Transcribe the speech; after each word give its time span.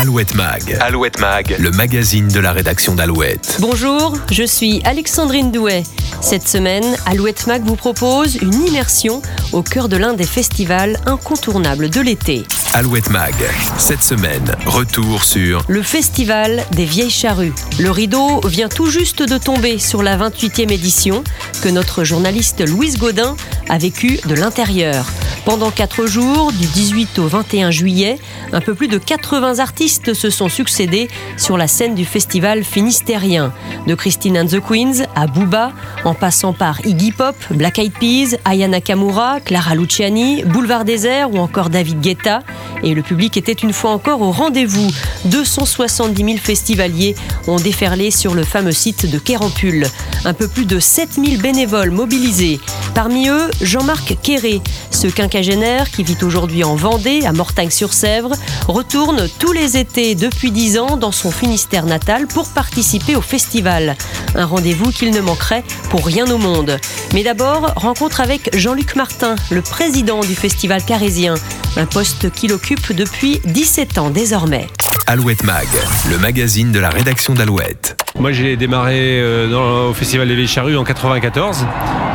Alouette 0.00 0.34
Mag. 0.34 0.78
Alouette 0.80 1.20
Mag, 1.20 1.56
le 1.58 1.70
magazine 1.72 2.26
de 2.28 2.40
la 2.40 2.52
rédaction 2.52 2.94
d'Alouette. 2.94 3.58
Bonjour, 3.60 4.16
je 4.32 4.44
suis 4.44 4.80
Alexandrine 4.86 5.52
Douet. 5.52 5.82
Cette 6.22 6.48
semaine, 6.48 6.96
Alouette 7.04 7.46
Mag 7.46 7.62
vous 7.66 7.76
propose 7.76 8.36
une 8.36 8.66
immersion 8.66 9.20
au 9.52 9.62
cœur 9.62 9.90
de 9.90 9.98
l'un 9.98 10.14
des 10.14 10.24
festivals 10.24 10.98
incontournables 11.04 11.90
de 11.90 12.00
l'été. 12.00 12.44
Alouette 12.72 13.10
Mag, 13.10 13.34
cette 13.76 14.02
semaine, 14.02 14.56
retour 14.64 15.22
sur 15.22 15.64
le 15.68 15.82
Festival 15.82 16.64
des 16.72 16.86
Vieilles 16.86 17.10
Charrues. 17.10 17.52
Le 17.78 17.90
rideau 17.90 18.40
vient 18.46 18.70
tout 18.70 18.86
juste 18.86 19.22
de 19.22 19.36
tomber 19.36 19.78
sur 19.78 20.02
la 20.02 20.16
28e 20.16 20.72
édition 20.72 21.22
que 21.62 21.68
notre 21.68 22.04
journaliste 22.04 22.66
Louise 22.66 22.96
Godin 22.96 23.36
a 23.68 23.76
vécu 23.76 24.18
de 24.24 24.34
l'intérieur. 24.34 25.04
Pendant 25.44 25.70
quatre 25.70 26.06
jours, 26.06 26.52
du 26.52 26.66
18 26.66 27.18
au 27.18 27.26
21 27.26 27.70
juillet, 27.70 28.18
un 28.52 28.60
peu 28.60 28.74
plus 28.74 28.88
de 28.88 28.98
80 28.98 29.58
artistes 29.58 29.89
se 30.14 30.30
sont 30.30 30.48
succédés 30.48 31.08
sur 31.36 31.56
la 31.56 31.66
scène 31.66 31.94
du 31.94 32.04
festival 32.04 32.64
finistérien. 32.64 33.52
De 33.86 33.94
Christine 33.94 34.38
and 34.38 34.46
the 34.46 34.60
Queens 34.60 35.06
à 35.14 35.26
Booba, 35.26 35.72
en 36.04 36.14
passant 36.14 36.52
par 36.52 36.84
Iggy 36.86 37.12
Pop, 37.12 37.34
Black 37.50 37.78
Eyed 37.78 37.92
Peas, 37.92 38.36
Aya 38.44 38.68
Nakamura, 38.68 39.40
Clara 39.40 39.74
Luciani, 39.74 40.44
Boulevard 40.44 40.84
Désert 40.84 41.32
ou 41.32 41.38
encore 41.38 41.70
David 41.70 42.00
Guetta. 42.00 42.42
Et 42.82 42.94
le 42.94 43.02
public 43.02 43.36
était 43.36 43.52
une 43.52 43.72
fois 43.72 43.90
encore 43.90 44.22
au 44.22 44.30
rendez-vous. 44.30 44.90
270 45.26 46.24
000 46.24 46.38
festivaliers 46.38 47.14
ont 47.46 47.56
déferlé 47.56 48.10
sur 48.10 48.34
le 48.34 48.44
fameux 48.44 48.72
site 48.72 49.10
de 49.10 49.18
Kérampul. 49.18 49.86
Un 50.24 50.34
peu 50.34 50.48
plus 50.48 50.66
de 50.66 50.78
7000 50.78 51.40
bénévoles 51.40 51.90
mobilisés. 51.90 52.60
Parmi 52.94 53.28
eux, 53.28 53.50
Jean-Marc 53.60 54.16
Quéré, 54.22 54.60
ce 54.90 55.06
quinquagénaire 55.06 55.90
qui 55.90 56.02
vit 56.02 56.16
aujourd'hui 56.22 56.64
en 56.64 56.74
Vendée, 56.74 57.24
à 57.26 57.32
Mortagne-sur-Sèvre, 57.32 58.32
retourne 58.68 59.28
tous 59.38 59.52
les 59.52 59.76
étés 59.80 60.14
depuis 60.14 60.50
10 60.50 60.78
ans 60.78 60.96
dans 60.98 61.10
son 61.10 61.30
Finistère 61.30 61.86
natal 61.86 62.26
pour 62.26 62.48
participer 62.50 63.16
au 63.16 63.22
festival. 63.22 63.96
Un 64.34 64.44
rendez-vous 64.44 64.90
qu'il 64.90 65.10
ne 65.10 65.20
manquerait 65.20 65.64
pour 65.88 66.04
rien 66.04 66.30
au 66.30 66.36
monde. 66.36 66.78
Mais 67.14 67.22
d'abord, 67.22 67.72
rencontre 67.76 68.20
avec 68.20 68.54
Jean-Luc 68.54 68.94
Martin, 68.94 69.36
le 69.50 69.62
président 69.62 70.20
du 70.20 70.34
festival 70.34 70.84
carésien, 70.84 71.34
un 71.78 71.86
poste 71.86 72.30
qu'il 72.30 72.52
occupe 72.52 72.92
depuis 72.92 73.40
17 73.46 73.96
ans 73.96 74.10
désormais. 74.10 74.66
Alouette 75.06 75.44
Mag, 75.44 75.66
le 76.10 76.18
magazine 76.18 76.72
de 76.72 76.78
la 76.78 76.90
rédaction 76.90 77.32
d'Alouette. 77.32 77.96
Moi 78.18 78.32
j'ai 78.32 78.56
démarré 78.56 79.20
euh, 79.20 79.88
au 79.88 79.94
Festival 79.94 80.28
des 80.28 80.34
Vieilles 80.34 80.46
Charrues 80.46 80.76
en 80.76 80.84
94. 80.84 81.66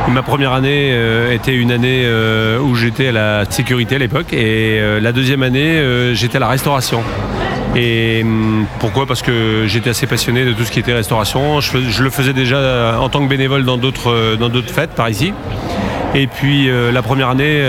Ma 0.08 0.22
première 0.22 0.52
année 0.52 0.90
euh, 0.92 1.34
était 1.34 1.54
une 1.54 1.72
année 1.72 2.02
euh, 2.04 2.60
où 2.60 2.76
j'étais 2.76 3.08
à 3.08 3.12
la 3.12 3.44
sécurité 3.50 3.96
à 3.96 3.98
l'époque 3.98 4.32
et 4.32 4.80
la 5.00 5.12
deuxième 5.12 5.42
année 5.42 6.14
j'étais 6.14 6.36
à 6.36 6.40
la 6.40 6.48
restauration. 6.48 7.02
Et 7.76 8.22
hum, 8.24 8.66
pourquoi? 8.80 9.06
Parce 9.06 9.22
que 9.22 9.64
j'étais 9.66 9.90
assez 9.90 10.06
passionné 10.06 10.44
de 10.44 10.52
tout 10.52 10.64
ce 10.64 10.72
qui 10.72 10.80
était 10.80 10.94
restauration. 10.94 11.60
Je, 11.60 12.02
le 12.02 12.10
faisais 12.10 12.32
déjà 12.32 12.98
en 13.00 13.08
tant 13.08 13.22
que 13.22 13.28
bénévole 13.28 13.64
dans 13.64 13.76
d'autres, 13.76 14.36
dans 14.36 14.48
d'autres 14.48 14.72
fêtes 14.72 14.90
par 14.90 15.08
ici. 15.08 15.32
Et 16.14 16.26
puis 16.26 16.70
la 16.92 17.02
première 17.02 17.28
année, 17.28 17.62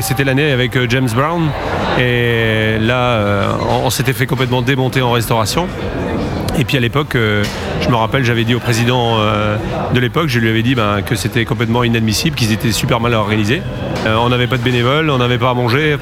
c'était 0.00 0.24
l'année 0.24 0.50
avec 0.50 0.76
James 0.90 1.08
Brown. 1.14 1.48
Et 1.98 2.78
là, 2.80 3.56
on 3.84 3.90
s'était 3.90 4.12
fait 4.12 4.26
complètement 4.26 4.62
démonter 4.62 5.00
en 5.02 5.12
restauration. 5.12 5.68
Et 6.58 6.64
puis 6.64 6.76
à 6.76 6.80
l'époque, 6.80 7.16
euh, 7.16 7.42
je 7.80 7.88
me 7.88 7.96
rappelle, 7.96 8.24
j'avais 8.24 8.44
dit 8.44 8.54
au 8.54 8.60
président 8.60 9.18
euh, 9.18 9.56
de 9.92 9.98
l'époque, 9.98 10.28
je 10.28 10.38
lui 10.38 10.48
avais 10.48 10.62
dit 10.62 10.76
ben, 10.76 11.02
que 11.02 11.16
c'était 11.16 11.44
complètement 11.44 11.82
inadmissible, 11.82 12.36
qu'ils 12.36 12.52
étaient 12.52 12.70
super 12.70 13.00
mal 13.00 13.14
organisés. 13.14 13.60
Euh, 14.06 14.16
on 14.16 14.28
n'avait 14.28 14.46
pas 14.46 14.56
de 14.56 14.62
bénévoles, 14.62 15.10
on 15.10 15.18
n'avait 15.18 15.38
pas 15.38 15.50
à 15.50 15.54
manger. 15.54 15.96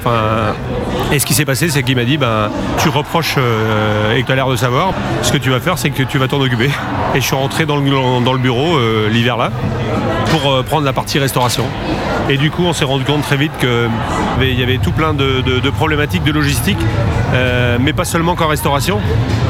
et 1.11 1.19
ce 1.19 1.25
qui 1.25 1.33
s'est 1.33 1.45
passé, 1.45 1.69
c'est 1.69 1.83
qu'il 1.83 1.95
m'a 1.95 2.03
dit 2.03 2.17
ben, 2.17 2.49
tu 2.79 2.89
reproches 2.89 3.37
et 3.37 4.21
que 4.21 4.25
tu 4.25 4.31
as 4.31 4.35
l'air 4.35 4.49
de 4.49 4.55
savoir, 4.55 4.93
ce 5.21 5.31
que 5.31 5.37
tu 5.37 5.49
vas 5.49 5.59
faire, 5.59 5.77
c'est 5.77 5.89
que 5.89 6.03
tu 6.03 6.17
vas 6.17 6.27
t'en 6.27 6.41
occuper. 6.41 6.69
Et 7.15 7.21
je 7.21 7.25
suis 7.25 7.35
rentré 7.35 7.65
dans 7.65 7.77
le, 7.77 8.37
bureau 8.37 8.77
l'hiver 9.09 9.37
là 9.37 9.51
pour 10.31 10.63
prendre 10.65 10.85
la 10.85 10.93
partie 10.93 11.19
restauration. 11.19 11.65
Et 12.29 12.37
du 12.37 12.51
coup, 12.51 12.63
on 12.63 12.73
s'est 12.73 12.85
rendu 12.85 13.03
compte 13.03 13.21
très 13.21 13.37
vite 13.37 13.51
qu'il 13.59 14.59
y 14.59 14.63
avait 14.63 14.77
tout 14.77 14.91
plein 14.91 15.13
de, 15.13 15.69
problématiques 15.69 16.23
de 16.23 16.31
logistique, 16.31 16.79
mais 17.79 17.93
pas 17.93 18.05
seulement 18.05 18.35
qu'en 18.35 18.47
restauration, 18.47 18.99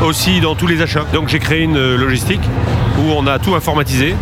aussi 0.04 0.42
dans 0.42 0.56
tous 0.56 0.68
les 0.68 0.82
achats 0.82 1.06
donc 1.14 1.30
j'ai 1.30 1.40
créé 1.40 1.62
une 1.62 1.78
euh, 1.78 1.98
logistique 1.98 2.42
où 3.00 3.12
on 3.12 3.26
a 3.28 3.40
tout 3.40 3.56
informatisé. 3.56 4.16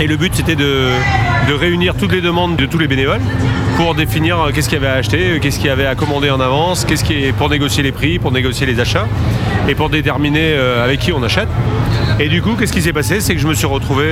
Et 0.00 0.06
le 0.06 0.16
but 0.16 0.34
c'était 0.34 0.56
de, 0.56 0.88
réunir 1.58 1.94
toutes 1.94 2.12
les 2.12 2.20
demandes 2.22 2.56
de 2.56 2.64
tous 2.64 2.78
les 2.78 2.86
bénévoles 2.86 3.20
pour 3.76 3.94
définir 3.94 4.40
euh, 4.40 4.50
qu'est-ce 4.50 4.68
qu'il 4.68 4.78
y 4.78 4.80
avait 4.80 4.92
à 4.92 4.96
acheter, 4.96 5.32
euh, 5.32 5.38
qu'est-ce 5.40 5.58
qu'il 5.58 5.66
y 5.66 5.70
avait 5.70 5.84
à 5.84 5.94
commander 5.94 6.30
en 6.30 6.40
avance, 6.40 6.84
qu'est-ce 6.84 7.04
qui 7.04 7.32
pour 7.32 7.50
négocier 7.50 7.82
les 7.82 7.92
prix, 7.92 8.18
pour 8.18 8.32
négocier 8.32 8.66
les 8.66 8.80
achats 8.80 9.06
et 9.68 9.74
pour 9.74 9.90
déterminer 9.90 10.54
avec 10.82 11.00
qui 11.00 11.12
on 11.12 11.22
achète. 11.22 11.48
Et 12.18 12.28
du 12.28 12.40
coup, 12.40 12.54
qu'est-ce 12.56 12.72
qui 12.72 12.82
s'est 12.82 12.92
passé? 12.92 13.20
C'est 13.20 13.34
que 13.34 13.40
je 13.40 13.46
me 13.46 13.54
suis 13.54 13.66
retrouvé 13.66 14.04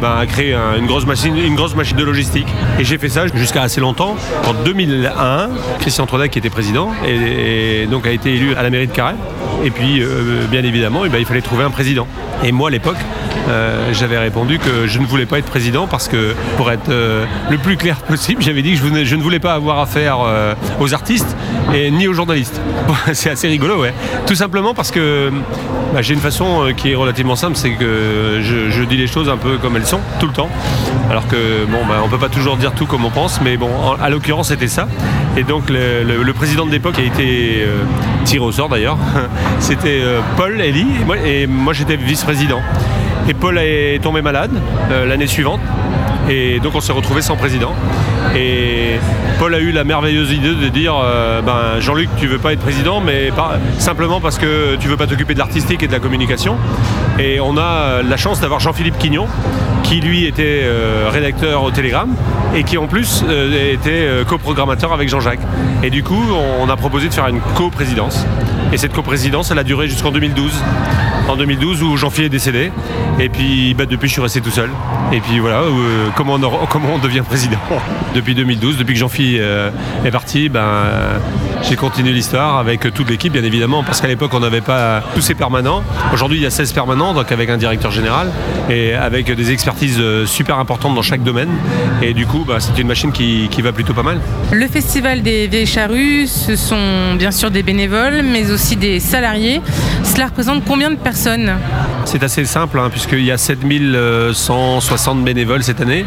ben, 0.00 0.16
à 0.16 0.26
créer 0.26 0.54
une, 0.78 0.86
grosse 0.86 1.06
machine, 1.06 1.36
une 1.36 1.56
grosse 1.56 1.74
machine 1.74 1.96
de 1.96 2.04
logistique. 2.04 2.46
Et 2.78 2.84
j'ai 2.84 2.98
fait 2.98 3.08
ça 3.08 3.26
jusqu'à 3.34 3.62
assez 3.62 3.80
longtemps. 3.80 4.16
En 4.46 4.54
2001, 4.54 5.50
Christian 5.80 6.06
Trodac, 6.06 6.30
qui 6.30 6.38
était 6.38 6.50
président, 6.50 6.92
et, 7.06 7.86
donc 7.90 8.06
a 8.06 8.12
été 8.12 8.32
élu 8.34 8.54
à 8.54 8.62
la 8.62 8.70
mairie 8.70 8.86
de 8.86 8.92
Carré. 8.92 9.14
Et 9.64 9.70
puis, 9.70 10.02
euh, 10.02 10.46
bien 10.50 10.64
évidemment, 10.64 11.04
eh 11.04 11.08
ben, 11.08 11.18
il 11.18 11.26
fallait 11.26 11.40
trouver 11.40 11.64
un 11.64 11.70
président. 11.70 12.06
Et 12.44 12.50
moi, 12.50 12.68
à 12.68 12.70
l'époque, 12.70 12.96
euh, 13.48 13.92
j'avais 13.92 14.18
répondu 14.18 14.58
que 14.58 14.86
je 14.86 14.98
ne 14.98 15.06
voulais 15.06 15.26
pas 15.26 15.38
être 15.38 15.46
président 15.46 15.86
parce 15.86 16.08
que, 16.08 16.34
pour 16.56 16.70
être 16.70 16.88
euh, 16.88 17.24
le 17.50 17.58
plus 17.58 17.76
clair 17.76 17.96
possible, 17.98 18.42
j'avais 18.46 18.62
dit 18.62 18.72
que 18.72 19.04
je, 19.04 19.16
ne 19.16 19.22
voulais 19.22 19.38
pas 19.38 19.54
avoir 19.54 19.78
affaire 19.78 20.18
aux 20.80 20.94
artistes 20.94 21.36
et 21.74 21.90
ni 21.90 22.08
aux 22.08 22.14
journalistes. 22.14 22.60
c'est 23.12 23.30
assez 23.30 23.48
rigolo, 23.48 23.80
ouais. 23.80 23.94
Tout 24.26 24.34
simplement 24.34 24.74
parce 24.74 24.90
que 24.90 25.30
bah, 25.94 26.02
j'ai 26.02 26.14
une 26.14 26.20
façon 26.20 26.72
qui 26.76 26.92
est 26.92 26.94
relativement 26.94 27.36
simple, 27.36 27.56
c'est 27.56 27.72
que 27.72 28.40
je, 28.42 28.82
dis 28.84 28.96
les 28.96 29.06
choses 29.06 29.28
un 29.28 29.36
peu 29.36 29.58
comme 29.58 29.76
elles 29.76 29.86
sont, 29.86 30.00
tout 30.18 30.26
le 30.26 30.32
temps. 30.32 30.48
Alors 31.10 31.28
que, 31.28 31.64
bon, 31.66 31.86
bah, 31.88 32.02
on 32.04 32.08
peut 32.08 32.18
pas 32.18 32.28
toujours 32.28 32.56
dire 32.56 32.72
tout 32.72 32.86
comme 32.86 33.04
on 33.04 33.10
pense, 33.10 33.40
mais 33.40 33.56
bon, 33.56 33.70
à 34.00 34.10
l'occurrence, 34.10 34.48
c'était 34.48 34.68
ça. 34.68 34.88
Et 35.36 35.44
donc, 35.44 35.70
le, 35.70 36.32
président 36.32 36.66
de 36.66 36.72
l'époque 36.72 36.98
a 36.98 37.02
été 37.02 37.64
tiré 38.24 38.44
au 38.44 38.52
sort 38.52 38.68
d'ailleurs. 38.68 38.98
C'était 39.60 40.00
euh, 40.02 40.20
Paul 40.36 40.60
Elie 40.60 40.86
et 41.24 41.46
moi, 41.46 41.72
j'étais 41.72 41.96
vice-président. 41.96 42.31
Et 43.28 43.34
Paul 43.34 43.58
est 43.58 44.02
tombé 44.02 44.22
malade 44.22 44.50
euh, 44.90 45.06
l'année 45.06 45.26
suivante. 45.26 45.60
Et 46.30 46.60
donc 46.60 46.74
on 46.74 46.80
s'est 46.80 46.92
retrouvé 46.92 47.20
sans 47.20 47.36
président. 47.36 47.74
Et 48.34 48.98
Paul 49.38 49.54
a 49.54 49.58
eu 49.58 49.70
la 49.70 49.84
merveilleuse 49.84 50.32
idée 50.32 50.54
de 50.54 50.68
dire 50.68 50.94
euh, 51.04 51.42
ben, 51.42 51.78
Jean-Luc, 51.80 52.08
tu 52.16 52.26
veux 52.28 52.38
pas 52.38 52.54
être 52.54 52.60
président, 52.60 53.00
mais 53.00 53.30
simplement 53.78 54.20
parce 54.20 54.38
que 54.38 54.76
tu 54.76 54.88
veux 54.88 54.96
pas 54.96 55.06
t'occuper 55.06 55.34
de 55.34 55.40
l'artistique 55.40 55.82
et 55.82 55.88
de 55.88 55.92
la 55.92 55.98
communication. 55.98 56.56
Et 57.18 57.38
on 57.38 57.58
a 57.58 58.02
la 58.02 58.16
chance 58.16 58.40
d'avoir 58.40 58.60
Jean-Philippe 58.60 58.96
Quignon, 58.98 59.26
qui 59.82 60.00
lui 60.00 60.24
était 60.24 60.62
rédacteur 61.10 61.64
au 61.64 61.70
Télégramme 61.70 62.14
et 62.54 62.62
qui 62.62 62.78
en 62.78 62.86
plus 62.86 63.24
était 63.72 64.08
coprogrammateur 64.26 64.92
avec 64.92 65.08
Jean-Jacques. 65.08 65.40
Et 65.82 65.90
du 65.90 66.02
coup, 66.02 66.22
on 66.60 66.68
a 66.70 66.76
proposé 66.76 67.08
de 67.08 67.14
faire 67.14 67.26
une 67.26 67.40
coprésidence. 67.56 68.24
Et 68.72 68.78
cette 68.78 68.94
coprésidence, 68.94 69.50
elle 69.50 69.58
a 69.58 69.64
duré 69.64 69.88
jusqu'en 69.88 70.12
2012. 70.12 70.50
En 71.32 71.36
2012 71.36 71.82
où 71.82 71.96
Jean-Philippe 71.96 72.26
est 72.26 72.36
décédé. 72.36 72.70
Et 73.18 73.30
puis 73.30 73.72
bah, 73.72 73.86
depuis, 73.86 74.06
je 74.06 74.12
suis 74.12 74.20
resté 74.20 74.42
tout 74.42 74.50
seul. 74.50 74.68
Et 75.12 75.20
puis 75.20 75.38
voilà, 75.38 75.60
euh, 75.60 76.08
comment, 76.14 76.34
on, 76.34 76.66
comment 76.70 76.94
on 76.94 76.98
devient 76.98 77.22
président. 77.26 77.56
depuis 78.14 78.34
2012, 78.34 78.76
depuis 78.76 78.92
que 78.92 79.00
Jean-Philippe 79.00 79.40
euh, 79.40 79.70
est 80.04 80.10
parti, 80.10 80.50
ben, 80.50 80.62
j'ai 81.62 81.76
continué 81.76 82.12
l'histoire 82.12 82.58
avec 82.58 82.92
toute 82.92 83.08
l'équipe, 83.08 83.32
bien 83.32 83.44
évidemment, 83.44 83.82
parce 83.82 84.02
qu'à 84.02 84.08
l'époque, 84.08 84.32
on 84.34 84.40
n'avait 84.40 84.60
pas 84.60 85.02
tous 85.14 85.22
ces 85.22 85.34
permanents. 85.34 85.82
Aujourd'hui, 86.12 86.36
il 86.36 86.42
y 86.42 86.46
a 86.46 86.50
16 86.50 86.72
permanents, 86.72 87.14
donc 87.14 87.32
avec 87.32 87.48
un 87.48 87.56
directeur 87.56 87.92
général 87.92 88.30
et 88.68 88.92
avec 88.92 89.30
des 89.30 89.52
expertises 89.52 90.00
euh, 90.00 90.26
super 90.26 90.58
importantes 90.58 90.94
dans 90.94 91.02
chaque 91.02 91.22
domaine. 91.22 91.50
Et 92.02 92.12
du 92.12 92.26
coup, 92.26 92.44
bah, 92.46 92.58
c'est 92.58 92.78
une 92.78 92.88
machine 92.88 93.10
qui, 93.10 93.48
qui, 93.50 93.62
va 93.62 93.72
plutôt 93.72 93.94
pas 93.94 94.02
mal. 94.02 94.20
Le 94.52 94.66
Festival 94.66 95.22
des 95.22 95.46
Vieilles 95.46 95.66
Charrues, 95.66 96.26
ce 96.26 96.56
sont 96.56 97.14
bien 97.16 97.30
sûr 97.30 97.50
des 97.50 97.62
bénévoles, 97.62 98.22
mais 98.22 98.50
aussi 98.50 98.76
des 98.76 99.00
salariés. 99.00 99.62
Cela 100.04 100.26
représente 100.26 100.64
combien 100.66 100.90
de 100.90 100.96
personnes 100.96 101.21
C'est 102.04 102.22
assez 102.24 102.44
simple, 102.44 102.80
hein, 102.80 102.90
puisqu'il 102.90 103.22
y 103.22 103.30
a 103.30 103.38
7160 103.38 105.24
bénévoles 105.24 105.62
cette 105.62 105.80
année. 105.80 106.04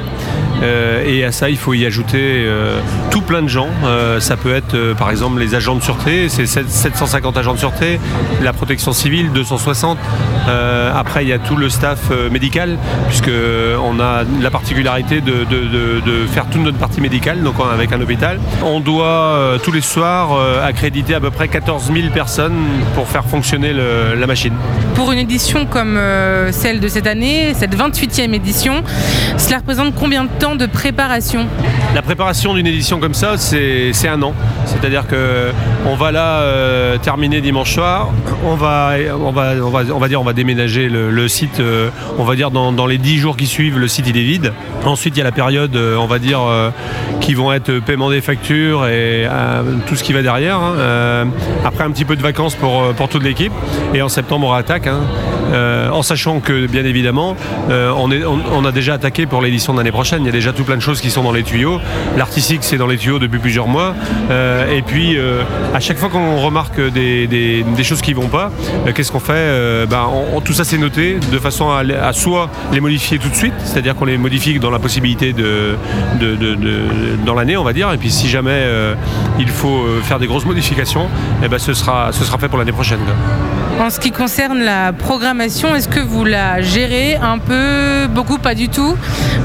Euh, 0.64 1.04
et 1.06 1.24
à 1.24 1.32
ça, 1.32 1.50
il 1.50 1.58
faut 1.58 1.74
y 1.74 1.86
ajouter 1.86 2.46
euh, 2.46 2.80
tout 3.12 3.22
plein 3.22 3.42
de 3.42 3.48
gens. 3.48 3.70
Euh, 3.84 4.20
ça 4.20 4.38
peut 4.38 4.54
être 4.54 4.76
par 4.98 5.12
exemple 5.12 5.40
les 5.40 5.56
agents 5.56 5.76
de 5.76 5.84
sûreté, 5.84 6.30
c'est 6.30 6.46
750 6.46 7.38
agents 7.38 7.54
de 7.54 7.60
sûreté, 7.60 8.00
la 8.42 8.54
protection 8.54 8.94
civile, 8.94 9.32
260. 9.32 9.98
après, 10.96 11.24
il 11.24 11.30
y 11.30 11.34
a 11.34 11.40
tout 11.40 11.56
le 11.56 11.70
staff 11.70 12.12
médical, 12.32 12.78
puisqu'on 13.08 14.00
a 14.00 14.24
la 14.42 14.52
particularité 14.52 15.22
de, 15.22 15.46
faire 16.32 16.46
toute 16.50 16.62
notre 16.62 16.78
partie 16.78 17.02
médicale, 17.02 17.42
donc 17.44 17.56
avec 17.74 17.92
un 17.92 18.02
hôpital. 18.02 18.40
On 18.64 18.80
doit 18.80 19.58
tous 19.64 19.72
les 19.72 19.82
soirs 19.82 20.30
accréditer 20.64 21.16
à 21.16 21.20
peu 21.20 21.32
près 21.32 21.48
14 21.48 21.92
000 21.94 22.10
personnes 22.14 22.56
pour 22.94 23.08
faire 23.08 23.26
fonctionner 23.26 23.74
la 23.74 24.28
machine. 24.28 24.54
Pour 24.96 25.12
une 25.12 25.20
édition 25.20 25.66
comme 25.66 26.00
celle 26.52 26.80
de 26.80 26.88
cette 26.88 27.08
année, 27.08 27.54
cette 27.54 27.76
28e 27.76 28.34
édition, 28.34 28.84
cela 29.38 29.58
représente 29.58 29.96
combien 29.96 30.24
de 30.24 30.30
temps 30.40 30.45
de 30.54 30.68
préparation 30.68 31.48
La 31.96 32.04
préparation 32.04 32.54
d'une 32.54 32.68
édition 32.68 33.00
comme 33.00 33.16
ça, 33.16 33.36
c'est 33.38 34.08
un 34.08 34.22
an. 34.22 34.34
C'est-à-dire 34.66 35.08
que 35.08 35.52
on 35.88 35.96
va 35.96 36.12
là 36.12 36.42
euh, 36.42 36.98
terminer 36.98 37.42
dimanche 37.42 37.74
soir. 37.74 38.10
On 38.44 38.56
va, 38.56 38.92
on 39.20 39.32
va, 39.32 39.54
on 39.64 39.70
va, 39.70 39.82
on 39.94 40.00
va 40.00 40.08
dire, 40.08 40.22
on 40.22 40.24
va 40.24 40.34
déménager 40.34 40.90
le, 40.90 41.28
site. 41.28 41.60
Euh, 41.60 41.90
on 42.20 42.24
va 42.24 42.36
dire 42.36 42.52
dans, 42.52 42.86
les 42.86 42.98
10 42.98 43.18
jours 43.18 43.38
qui 43.38 43.48
suivent, 43.48 43.80
le 43.80 43.88
site 43.88 44.08
il 44.08 44.18
est 44.18 44.24
vide. 44.24 44.54
Ensuite, 44.86 45.16
il 45.16 45.20
y 45.20 45.22
a 45.22 45.24
la 45.24 45.32
période, 45.32 45.76
euh, 45.76 45.96
on 45.98 46.06
va 46.06 46.20
dire, 46.20 46.42
qui 47.22 47.34
vont 47.34 47.52
être 47.52 47.80
paiement 47.80 48.12
des 48.12 48.22
factures 48.22 48.86
et 48.88 49.28
tout 49.88 49.96
ce 49.96 50.04
qui 50.04 50.14
va 50.14 50.22
derrière. 50.22 50.58
Hein. 50.58 51.28
après 51.64 51.84
un 51.84 51.92
petit 51.92 52.06
peu 52.06 52.16
de 52.16 52.22
vacances 52.22 52.56
pour, 52.56 52.94
pour 52.94 53.10
toute 53.10 53.24
l'équipe. 53.24 53.54
Et 53.94 54.02
en 54.02 54.10
septembre, 54.10 54.48
on 54.48 54.54
attaque. 54.54 54.88
Hein. 54.88 55.02
en 55.92 56.02
sachant 56.02 56.40
que, 56.40 56.68
bien 56.68 56.86
évidemment, 56.86 57.36
on, 57.70 58.12
est, 58.12 58.24
on, 58.26 58.66
a 58.66 58.72
déjà 58.72 58.94
attaqué 58.96 59.26
pour 59.26 59.42
l'édition 59.42 59.74
de 59.74 59.80
l'année 59.80 59.92
prochaine. 59.92 60.22
Il 60.24 60.26
y 60.28 60.30
a 60.30 60.34
déjà 60.36 60.54
tout 60.54 60.64
plein 60.64 60.76
de 60.76 60.82
choses 60.82 61.02
qui 61.02 61.10
sont 61.10 61.24
dans 61.24 61.32
les 61.32 61.44
tuyaux. 61.44 61.80
L'artistique, 62.18 62.64
c'est 62.64 62.78
dans 62.78 62.88
les 62.88 62.98
tuyaux 62.98 63.20
depuis 63.20 63.40
plusieurs 63.40 63.68
mois. 63.68 63.96
et 64.30 64.82
puis, 64.82 65.18
à 65.74 65.80
chaque 65.80 65.98
fois 65.98 66.10
qu'on 66.10 66.38
remarque 66.38 66.80
des, 66.80 67.66
choses 67.84 68.02
qui 68.02 68.12
ne 68.12 68.20
vont 68.20 68.28
pas, 68.28 68.52
euh, 68.88 68.92
qu'est-ce 68.94 69.12
qu'on 69.12 69.20
fait 69.20 69.34
euh, 69.36 69.86
ben, 69.86 70.10
Tout 70.44 70.54
ça 70.54 70.64
c'est 70.64 70.78
noté 70.78 71.18
de 71.32 71.40
façon 71.40 71.70
à, 71.70 72.14
soit 72.14 72.50
les 72.72 72.80
modifier 72.80 73.20
tout 73.20 73.30
de 73.30 73.36
suite, 73.36 73.54
c'est-à-dire 73.64 73.96
qu'on 73.96 74.06
les 74.06 74.18
modifie 74.18 74.60
dans 74.60 74.72
la 74.72 74.80
possibilité 74.80 75.34
de, 75.34 75.76
dans 77.26 77.36
l'année, 77.36 77.58
on 77.58 77.64
va 77.64 77.74
dire, 77.74 77.92
et 77.92 77.98
puis 77.98 78.12
si 78.12 78.28
jamais 78.28 78.52
euh, 78.52 78.96
il 79.40 79.50
faut 79.50 79.86
faire 80.04 80.20
des 80.20 80.28
grosses 80.28 80.46
modifications, 80.46 81.08
eh 81.44 81.48
ben, 81.48 81.60
ce, 81.60 81.74
sera, 81.74 82.12
ce 82.12 82.24
sera 82.24 82.38
fait 82.38 82.48
pour 82.48 82.58
l'année 82.58 82.72
prochaine. 82.72 83.00
En 83.80 83.90
ce 83.90 84.00
qui 84.00 84.12
concerne 84.12 84.60
la 84.60 84.94
programmation, 84.94 85.76
est-ce 85.76 85.90
que 85.90 86.00
vous 86.00 86.24
la 86.24 86.62
gérez 86.62 87.16
un 87.16 87.40
peu, 87.40 88.08
beaucoup, 88.08 88.38
pas 88.38 88.56
du 88.56 88.70
tout 88.70 88.96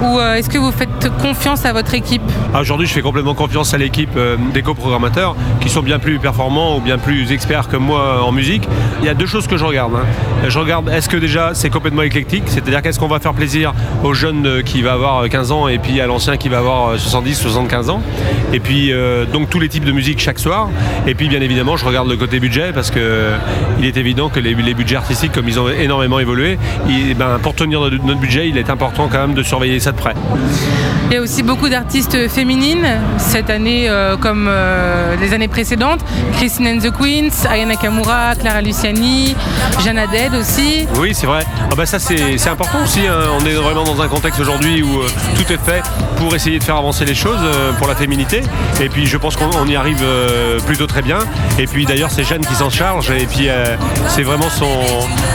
Ou 0.03 0.21
est-ce 0.21 0.49
que 0.49 0.57
vous 0.57 0.71
faites 0.71 1.11
confiance 1.21 1.65
à 1.65 1.73
votre 1.73 1.95
équipe 1.95 2.23
ah, 2.55 2.61
Aujourd'hui, 2.61 2.87
je 2.87 2.93
fais 2.93 3.03
complètement 3.03 3.35
confiance 3.35 3.75
à 3.75 3.79
l'équipe 3.79 4.17
des 4.55 4.63
coprogrammateurs 4.63 5.35
qui 5.61 5.69
sont 5.69 5.83
bien 5.83 5.99
plus 5.99 6.21
performants 6.21 6.77
ou 6.77 6.81
bien 6.81 6.97
plus 6.97 7.33
experts 7.33 7.69
que 7.69 7.77
moi 7.77 8.25
en 8.25 8.31
musique. 8.31 8.69
Il 9.01 9.07
y 9.07 9.09
a 9.09 9.15
deux 9.15 9.27
choses 9.27 9.49
que 9.49 9.57
je 9.57 9.65
regarde. 9.65 9.95
Hein. 9.97 10.49
Je 10.49 10.59
regarde 10.59 10.89
est-ce 10.89 11.09
que 11.09 11.17
déjà 11.17 11.51
c'est 11.55 11.71
complètement 11.71 12.03
éclectique, 12.03 12.45
c'est-à-dire 12.47 12.83
qu'est-ce 12.83 13.01
qu'on 13.01 13.09
va 13.09 13.19
faire 13.19 13.35
plaisir 13.35 13.75
aux 14.05 14.15
jeunes 14.15 14.63
qui 14.63 14.81
va 14.81 14.93
avoir 14.93 15.29
15 15.29 15.53
ans 15.53 15.69
et 15.69 15.79
puis 15.79 16.01
à 16.01 16.07
l'ancien 16.07 16.37
qui 16.37 16.49
va 16.49 16.59
avoir 16.59 16.99
70, 16.99 17.35
75 17.35 17.91
ans. 17.91 18.03
Et 18.53 18.61
puis 18.61 18.93
euh, 18.93 19.27
donc 19.27 19.51
tous 19.51 19.59
les 19.59 19.69
types 19.69 19.85
de 19.85 19.93
musique 19.93 20.21
chaque 20.21 20.39
soir. 20.39 20.69
Et 21.07 21.15
puis 21.15 21.29
bien 21.29 21.41
évidemment, 21.41 21.77
je 21.77 21.85
regarde 21.85 22.09
le 22.09 22.17
côté 22.17 22.39
budget 22.39 22.73
parce 22.73 22.91
que 22.91 23.33
il 23.79 23.87
est 23.87 23.97
évident 23.97 24.20
que 24.29 24.41
les, 24.41 24.55
budgets 24.75 24.97
artistiques, 24.97 25.33
comme 25.33 25.49
ils 25.49 25.59
ont 25.59 25.69
énormément 25.69 26.21
évolué, 26.21 26.59
ben, 27.17 27.39
pour 27.43 27.55
tenir 27.55 27.81
notre 27.81 28.21
budget, 28.21 28.49
il 28.49 28.59
est 28.59 28.71
important 28.71 29.09
quand 29.11 29.21
même 29.21 29.35
de 29.35 29.43
surveiller 29.43 29.81
ça 29.81 29.93
de 29.93 29.97
près. 29.97 30.15
Il 31.11 31.15
y 31.15 31.17
a 31.17 31.23
aussi 31.23 31.43
beaucoup 31.43 31.69
d'artistes 31.69 32.29
féminines 32.29 32.87
cette 33.19 33.51
année 33.51 33.89
euh, 33.89 34.17
comme 34.17 34.47
euh, 34.49 35.17
les 35.17 35.35
années 35.35 35.49
précédentes. 35.49 35.99
Christine 36.37 36.69
and 36.69 36.79
the 36.79 36.93
Queens, 36.97 37.51
Ayana 37.51 37.75
Kamura, 37.75 38.37
Clara 38.37 38.61
Luciani, 38.61 39.35
Jana 39.85 40.07
Dead 40.07 40.33
aussi. 40.37 40.87
Oui, 41.01 41.11
c'est 41.13 41.27
vrai. 41.27 41.45
Ah 41.69 41.75
bah 41.77 41.85
ça, 41.85 41.99
c'est 41.99 42.49
important 42.49 42.79
aussi. 42.85 43.01
Hein. 43.09 43.23
On 43.41 43.45
est 43.45 43.55
vraiment 43.55 43.83
dans 43.83 44.01
un 44.01 44.07
contexte 44.07 44.39
aujourd'hui 44.39 44.85
où 44.85 45.01
euh, 45.01 45.09
tout 45.35 45.53
est 45.53 45.59
fait 45.59 45.83
pour 46.17 46.33
essayer 46.33 46.61
de 46.61 46.65
faire 46.65 46.77
avancer 46.77 47.05
les 47.05 47.17
choses 47.17 47.41
pour 47.79 47.89
la 47.89 47.97
féminité. 47.97 48.43
Et 48.81 48.89
puis, 48.89 49.07
je 49.07 49.17
pense 49.17 49.37
qu'on 49.37 49.67
y 49.67 49.75
arrive 49.75 50.05
plutôt 50.67 50.87
très 50.87 51.01
bien. 51.01 51.19
Et 51.59 51.67
puis, 51.67 51.87
d'ailleurs, 51.87 52.11
c'est 52.11 52.25
Jeanne 52.25 52.45
qui 52.45 52.55
s'en 52.55 52.69
charge. 52.69 53.11
Et 53.11 53.27
puis, 53.27 53.49
c'est 54.11 54.23
vraiment 54.23 54.51
son, 54.51 54.67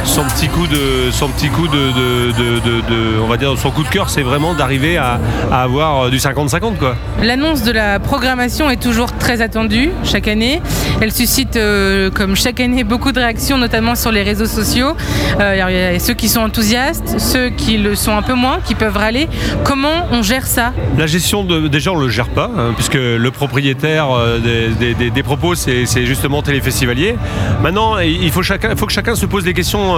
son 0.04 0.24
petit 0.25 0.50
coup 0.50 0.68
de, 0.68 1.10
son 1.12 1.30
petit 1.30 1.48
coup 1.48 1.68
de, 1.68 1.92
de, 1.92 3.19
on 3.22 3.27
va 3.27 3.38
dire, 3.38 3.57
son 3.57 3.72
coup 3.72 3.83
de 3.83 3.88
cœur, 3.88 4.10
c'est 4.10 4.22
vraiment 4.22 4.54
d'arriver 4.54 4.98
à 4.98 5.19
avoir 5.51 6.06
euh, 6.06 6.10
du 6.10 6.18
50-50 6.18 6.77
quoi. 6.77 6.95
L'annonce 7.24 7.63
de 7.63 7.72
la 7.72 8.00
programmation 8.00 8.69
est 8.69 8.81
toujours 8.81 9.13
très 9.13 9.42
attendue 9.42 9.92
chaque 10.04 10.27
année. 10.27 10.62
Elle 11.01 11.12
suscite 11.12 11.56
euh, 11.56 12.10
comme 12.12 12.36
chaque 12.36 12.60
année 12.60 12.83
beaucoup 12.83 13.12
de 13.12 13.19
réactions, 13.19 13.57
notamment 13.57 13.95
sur 13.95 14.12
les 14.12 14.24
réseaux 14.24 14.45
sociaux. 14.45 14.95
Euh, 15.39 15.54
il 15.56 15.75
y 15.75 15.95
a 15.95 16.00
ceux 16.00 16.13
qui 16.13 16.28
sont 16.28 16.42
enthousiastes, 16.42 17.19
ceux 17.19 17.50
qui 17.50 17.78
le 17.78 17.95
sont 17.95 18.16
un 18.16 18.21
peu 18.21 18.33
moins, 18.33 18.60
qui 18.66 18.75
peuvent 18.75 18.98
râler. 18.98 19.28
Comment 19.63 20.06
on 20.12 20.21
gère 20.21 20.48
ça? 20.48 20.74
La 20.98 21.07
gestion 21.07 21.44
de 21.44 21.68
déjà 21.68 21.92
on 21.92 22.00
le 22.00 22.10
gère 22.10 22.30
pas, 22.30 22.51
hein, 22.57 22.74
puisque 22.75 22.95
le 22.95 23.30
propriétaire 23.31 24.07
des, 24.44 25.24
propos 25.24 25.56
c'est 25.56 26.06
justement 26.06 26.42
Téléfestivalier. 26.42 27.16
Maintenant 27.62 28.00
il 28.00 28.31
faut, 28.31 28.44
chacun, 28.44 28.65
faut 28.76 28.86
que 28.86 28.92
chacun 28.92 29.16
se 29.16 29.26
pose 29.26 29.44
des 29.44 29.54
questions 29.54 29.96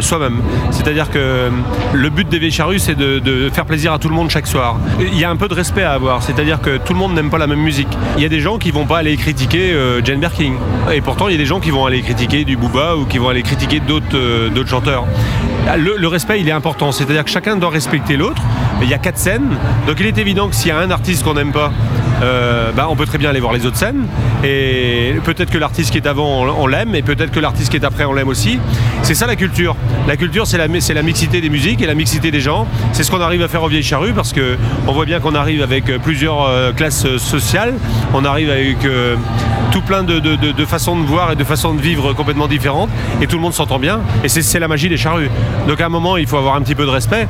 soi-même. 0.00 0.40
C'est-à-dire 0.70 1.10
que 1.10 1.50
le 1.92 2.10
but 2.10 2.28
des 2.28 2.50
Charrues 2.50 2.78
c'est 2.78 2.94
de, 2.94 3.50
faire 3.52 3.66
plaisir 3.66 3.92
à 3.92 3.98
tout 3.98 4.08
le 4.08 4.14
monde 4.14 4.30
chaque 4.30 4.46
soir 4.46 4.76
il 5.00 5.18
y 5.18 5.24
a 5.24 5.30
un 5.30 5.36
peu 5.36 5.48
de 5.48 5.54
respect 5.54 5.82
à 5.82 5.92
avoir. 5.92 6.22
C'est-à-dire 6.22 6.60
que 6.60 6.76
tout 6.76 6.92
le 6.92 6.98
monde 6.98 7.14
n'aime 7.14 7.30
pas 7.30 7.38
la 7.38 7.46
même 7.46 7.60
musique. 7.60 7.88
Il 8.16 8.22
y 8.22 8.26
a 8.26 8.28
des 8.28 8.40
gens 8.40 8.58
qui 8.58 8.70
vont 8.70 8.86
pas 8.86 8.98
aller 8.98 9.16
critiquer 9.16 9.72
euh, 9.72 10.04
Jane 10.04 10.20
Birkin. 10.20 10.54
Et 10.92 11.00
pourtant, 11.00 11.28
il 11.28 11.32
y 11.32 11.34
a 11.34 11.38
des 11.38 11.46
gens 11.46 11.60
qui 11.60 11.70
vont 11.70 11.86
aller 11.86 12.02
critiquer 12.02 12.44
du 12.44 12.56
Booba 12.56 12.96
ou 12.96 13.04
qui 13.04 13.18
vont 13.18 13.28
aller 13.28 13.42
critiquer 13.42 13.80
d'autres 13.80 14.16
euh, 14.16 14.66
chanteurs. 14.66 15.04
Le, 15.76 16.06
respect, 16.08 16.40
il 16.40 16.48
est 16.48 16.52
important. 16.52 16.92
C'est-à-dire 16.92 17.24
que 17.24 17.30
chacun 17.30 17.56
doit 17.56 17.70
respecter 17.70 18.16
l'autre. 18.16 18.42
Il 18.82 18.88
y 18.88 18.94
a 18.94 18.98
quatre 18.98 19.18
scènes. 19.18 19.56
Donc 19.86 19.96
il 20.00 20.06
est 20.06 20.18
évident 20.18 20.48
que 20.48 20.54
s'il 20.54 20.68
y 20.68 20.72
a 20.72 20.78
un 20.78 20.90
artiste 20.90 21.24
qu'on 21.24 21.34
n'aime 21.34 21.52
pas, 21.52 21.72
euh, 22.22 22.72
bah, 22.72 22.86
on 22.88 22.96
peut 22.96 23.06
très 23.06 23.18
bien 23.18 23.30
aller 23.30 23.40
voir 23.40 23.52
les 23.52 23.66
autres 23.66 23.76
scènes. 23.76 24.06
Et 24.44 25.14
peut-être 25.24 25.50
que 25.50 25.58
l'artiste 25.58 25.90
qui 25.90 25.98
est 25.98 26.06
avant, 26.06 26.44
on, 26.58 26.66
l'aime, 26.66 26.94
et 26.94 27.02
peut-être 27.02 27.30
que 27.30 27.40
l'artiste 27.40 27.70
qui 27.70 27.76
est 27.76 27.84
après, 27.84 28.04
on 28.04 28.12
l'aime 28.12 28.28
aussi. 28.28 28.58
C'est 29.02 29.14
ça 29.14 29.26
la 29.26 29.36
culture. 29.36 29.76
La 30.06 30.16
culture, 30.16 30.46
c'est 30.46 30.58
la, 30.58 31.02
mixité 31.02 31.40
des 31.40 31.48
musiques 31.48 31.82
et 31.82 31.86
la 31.86 31.94
mixité 31.94 32.30
des 32.30 32.40
gens. 32.40 32.66
C'est 32.92 33.02
ce 33.02 33.10
qu'on 33.10 33.20
arrive 33.20 33.42
à 33.42 33.48
faire 33.48 33.62
au 33.62 33.68
Vieille 33.68 33.82
Charrue 33.82 34.12
parce 34.12 34.32
qu'on 34.32 34.92
voit 34.92 35.06
bien 35.06 35.20
qu'on 35.20 35.34
arrive 35.34 35.62
avec 35.62 35.84
plusieurs 36.02 36.42
euh, 36.42 36.72
classes 36.72 37.16
sociales. 37.16 37.74
On 38.12 38.24
arrive 38.24 38.50
avec 38.50 38.84
euh, 38.84 39.16
tout 39.72 39.82
plein 39.82 40.02
de, 40.02 40.20
façons 40.66 40.98
de 40.98 41.04
voir 41.04 41.32
et 41.32 41.36
de 41.36 41.44
façons 41.44 41.74
de 41.74 41.80
vivre 41.80 42.12
complètement 42.12 42.48
différentes. 42.48 42.90
Et 43.22 43.26
tout 43.26 43.36
le 43.36 43.42
monde 43.42 43.54
s'entend 43.54 43.78
bien. 43.78 44.00
Et 44.22 44.28
c'est 44.28 44.58
la 44.58 44.68
magie 44.68 44.88
des 44.88 44.96
charrues. 44.96 45.30
Donc 45.68 45.80
à 45.80 45.86
un 45.86 45.90
moment, 45.90 46.16
il 46.16 46.26
faut 46.26 46.36
avoir 46.36 46.54
un 46.54 46.62
petit 46.62 46.74
peu 46.74 46.84
de 46.84 46.90
respect. 46.90 47.28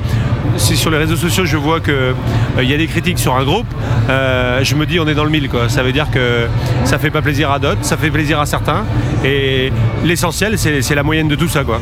Si 0.57 0.77
sur 0.77 0.91
les 0.91 0.99
réseaux 0.99 1.17
sociaux, 1.17 1.45
je 1.45 1.57
vois 1.57 1.81
qu'il 1.81 2.15
il 2.61 2.71
y 2.71 2.75
a 2.75 2.77
des 2.77 2.87
critiques 2.87 3.19
sur 3.19 3.35
un 3.35 3.45
groupe, 3.45 3.67
je 4.09 4.74
me 4.75 4.87
dis 4.87 4.99
on 5.01 5.07
est 5.07 5.15
dans 5.15 5.25
le 5.25 5.31
mille. 5.31 5.49
Quoi. 5.49 5.69
Ça 5.69 5.83
veut 5.83 5.93
dire 5.93 6.11
que 6.11 6.47
ça 6.85 6.99
fait 6.99 7.11
pas 7.11 7.23
plaisir 7.23 7.51
à 7.51 7.59
d'autres, 7.59 7.83
ça 7.83 7.97
fait 7.97 8.11
plaisir 8.11 8.41
à 8.41 8.47
certains. 8.47 8.85
Et 9.25 9.73
l'essentiel, 10.05 10.59
c'est 10.59 10.95
la 10.95 11.03
moyenne 11.03 11.29
de 11.29 11.35
tout 11.35 11.49
ça. 11.49 11.65
Quoi. 11.65 11.81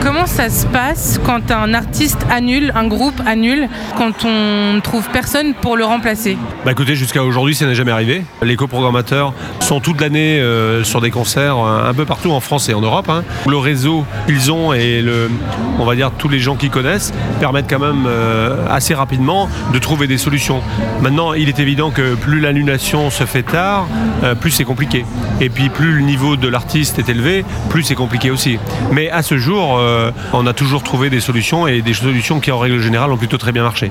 Comment 0.00 0.26
ça 0.26 0.50
se 0.50 0.66
passe 0.66 1.20
quand 1.24 1.50
un 1.50 1.74
artiste 1.74 2.26
annule, 2.30 2.72
un 2.74 2.88
groupe 2.88 3.20
annule, 3.26 3.68
quand 3.96 4.24
on 4.24 4.74
ne 4.74 4.80
trouve 4.80 5.08
personne 5.10 5.54
pour 5.54 5.76
le 5.76 5.84
remplacer? 5.84 6.36
Bah 6.64 6.72
écoutez, 6.72 6.96
jusqu'à 6.96 7.22
aujourd'hui, 7.22 7.54
ça 7.54 7.66
n'est 7.66 7.74
jamais 7.74 7.92
arrivé. 7.92 8.24
Les 8.42 8.56
coprogrammateurs 8.56 9.32
sont 9.60 9.80
toute 9.80 10.00
l'année 10.00 10.40
euh, 10.40 10.82
sur 10.84 11.00
des 11.00 11.10
concerts 11.10 11.58
euh, 11.58 11.88
un 11.88 11.94
peu 11.94 12.04
partout 12.04 12.32
en 12.32 12.40
France 12.40 12.68
et 12.68 12.74
en 12.74 12.80
Europe. 12.80 13.08
Hein. 13.08 13.22
Le 13.46 13.56
réseau 13.56 14.04
qu'ils 14.26 14.50
ont 14.50 14.72
et 14.72 15.02
le, 15.02 15.30
on 15.78 15.84
va 15.84 15.94
dire 15.94 16.10
tous 16.18 16.28
les 16.28 16.40
gens 16.40 16.56
qui 16.56 16.70
connaissent 16.70 17.12
permettent 17.40 17.70
quand 17.70 17.78
même 17.78 18.06
euh, 18.06 18.66
assez 18.68 18.94
rapidement 18.94 19.48
de 19.72 19.78
trouver 19.78 20.06
des 20.06 20.18
solutions. 20.18 20.60
Maintenant, 21.00 21.32
il 21.32 21.48
est 21.48 21.60
évident 21.60 21.90
que 21.90 22.14
plus 22.22 22.38
l'annulation 22.38 23.10
se 23.10 23.24
fait 23.24 23.42
tard, 23.42 23.88
euh, 24.22 24.36
plus 24.36 24.52
c'est 24.52 24.62
compliqué. 24.64 25.04
Et 25.40 25.48
puis 25.48 25.70
plus 25.70 25.92
le 25.92 26.02
niveau 26.02 26.36
de 26.36 26.46
l'artiste 26.46 27.00
est 27.00 27.08
élevé, 27.08 27.44
plus 27.68 27.82
c'est 27.82 27.96
compliqué 27.96 28.30
aussi. 28.30 28.58
Mais 28.92 29.10
à 29.10 29.22
ce 29.22 29.38
jour, 29.38 29.76
euh, 29.76 30.12
on 30.32 30.46
a 30.46 30.52
toujours 30.52 30.84
trouvé 30.84 31.10
des 31.10 31.18
solutions 31.18 31.66
et 31.66 31.82
des 31.82 31.94
solutions 31.94 32.38
qui 32.38 32.52
en 32.52 32.60
règle 32.60 32.78
générale 32.78 33.10
ont 33.10 33.16
plutôt 33.16 33.38
très 33.38 33.50
bien 33.50 33.64
marché. 33.64 33.90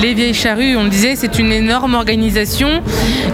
Les 0.00 0.14
Vieilles 0.14 0.32
Charrues, 0.32 0.76
on 0.76 0.84
le 0.84 0.90
disait, 0.90 1.16
c'est 1.16 1.40
une 1.40 1.50
énorme 1.50 1.94
organisation. 1.94 2.82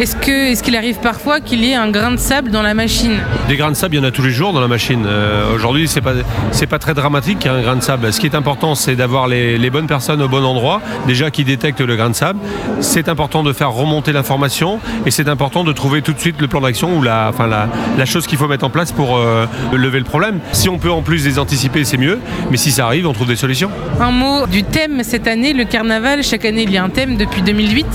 Est-ce 0.01 0.17
que 0.17 0.53
est-ce 0.53 0.63
qu'il 0.63 0.77
arrive 0.77 0.97
parfois 0.97 1.41
qu'il 1.41 1.63
y 1.63 1.73
ait 1.73 1.75
un 1.75 1.91
grain 1.91 2.13
de 2.13 2.17
sable 2.17 2.51
dans 2.51 2.63
la 2.63 2.73
machine? 2.73 3.19
Des 3.49 3.57
grains 3.57 3.71
de 3.71 3.77
sable, 3.77 3.97
il 3.97 3.99
y 3.99 4.01
en 4.01 4.09
a 4.09 4.11
tous 4.11 4.23
les 4.23 4.31
jours 4.31 4.55
dans 4.55 4.63
la 4.63 4.69
machine. 4.69 5.05
Euh, 5.07 5.55
aujourd'hui, 5.55 5.89
c'est 5.89 6.01
pas 6.01 6.15
c'est 6.53 6.67
pas 6.67 6.79
très 6.79 6.95
dramatique 6.95 7.47
un 7.47 7.61
grain 7.61 7.77
de 7.77 7.83
sable. 7.83 8.11
Ce 8.15 8.19
qui 8.19 8.27
est 8.27 8.35
important, 8.35 8.75
c'est 8.75 8.97
d'avoir 8.97 9.29
les, 9.29 9.59
les 9.59 9.69
bonnes 9.69 9.87
personnes 9.87 10.23
au 10.23 10.29
bon 10.29 10.43
endroit, 10.43 10.81
déjà 11.07 11.31
qui 11.31 11.45
détectent 11.45 11.83
le 11.83 11.97
grain 11.97 12.09
de 12.09 12.15
sable. 12.15 12.39
C'est 12.81 13.11
important 13.11 13.43
de 13.43 13.53
faire 13.53 13.73
remonter 13.73 14.13
l'information 14.13 14.38
et 15.07 15.11
c'est 15.11 15.29
important 15.29 15.65
de 15.65 15.73
trouver 15.73 16.03
tout 16.03 16.13
de 16.13 16.19
suite 16.19 16.41
le 16.41 16.49
plan 16.49 16.61
d'action 16.61 16.97
ou 16.97 17.03
la, 17.03 17.29
enfin 17.29 17.47
la, 17.47 18.05
chose 18.05 18.27
qu'il 18.27 18.39
faut 18.39 18.49
mettre 18.49 18.65
en 18.65 18.71
place 18.71 18.93
pour 18.93 19.17
euh, 19.17 19.47
lever 19.73 19.99
le 19.99 20.05
problème. 20.05 20.41
Si 20.53 20.69
on 20.69 20.79
peut 20.79 20.91
en 20.91 21.03
plus 21.03 21.25
les 21.25 21.39
anticiper, 21.39 21.85
c'est 21.85 21.99
mieux, 21.99 22.19
mais 22.51 22.57
si 22.57 22.71
ça 22.71 22.87
arrive, 22.87 23.07
on 23.07 23.13
trouve 23.13 23.29
des 23.29 23.37
solutions. 23.37 23.71
Un 24.01 24.11
mot 24.11 24.47
du 24.47 24.63
thème 24.63 25.03
cette 25.03 25.27
année, 25.27 25.53
le 25.53 25.65
carnaval. 25.65 26.23
Chaque 26.23 26.45
année, 26.45 26.63
il 26.63 26.71
y 26.71 26.79
a 26.79 26.85
un 26.85 26.89
thème 26.89 27.17
depuis 27.17 27.43
2008 27.43 27.87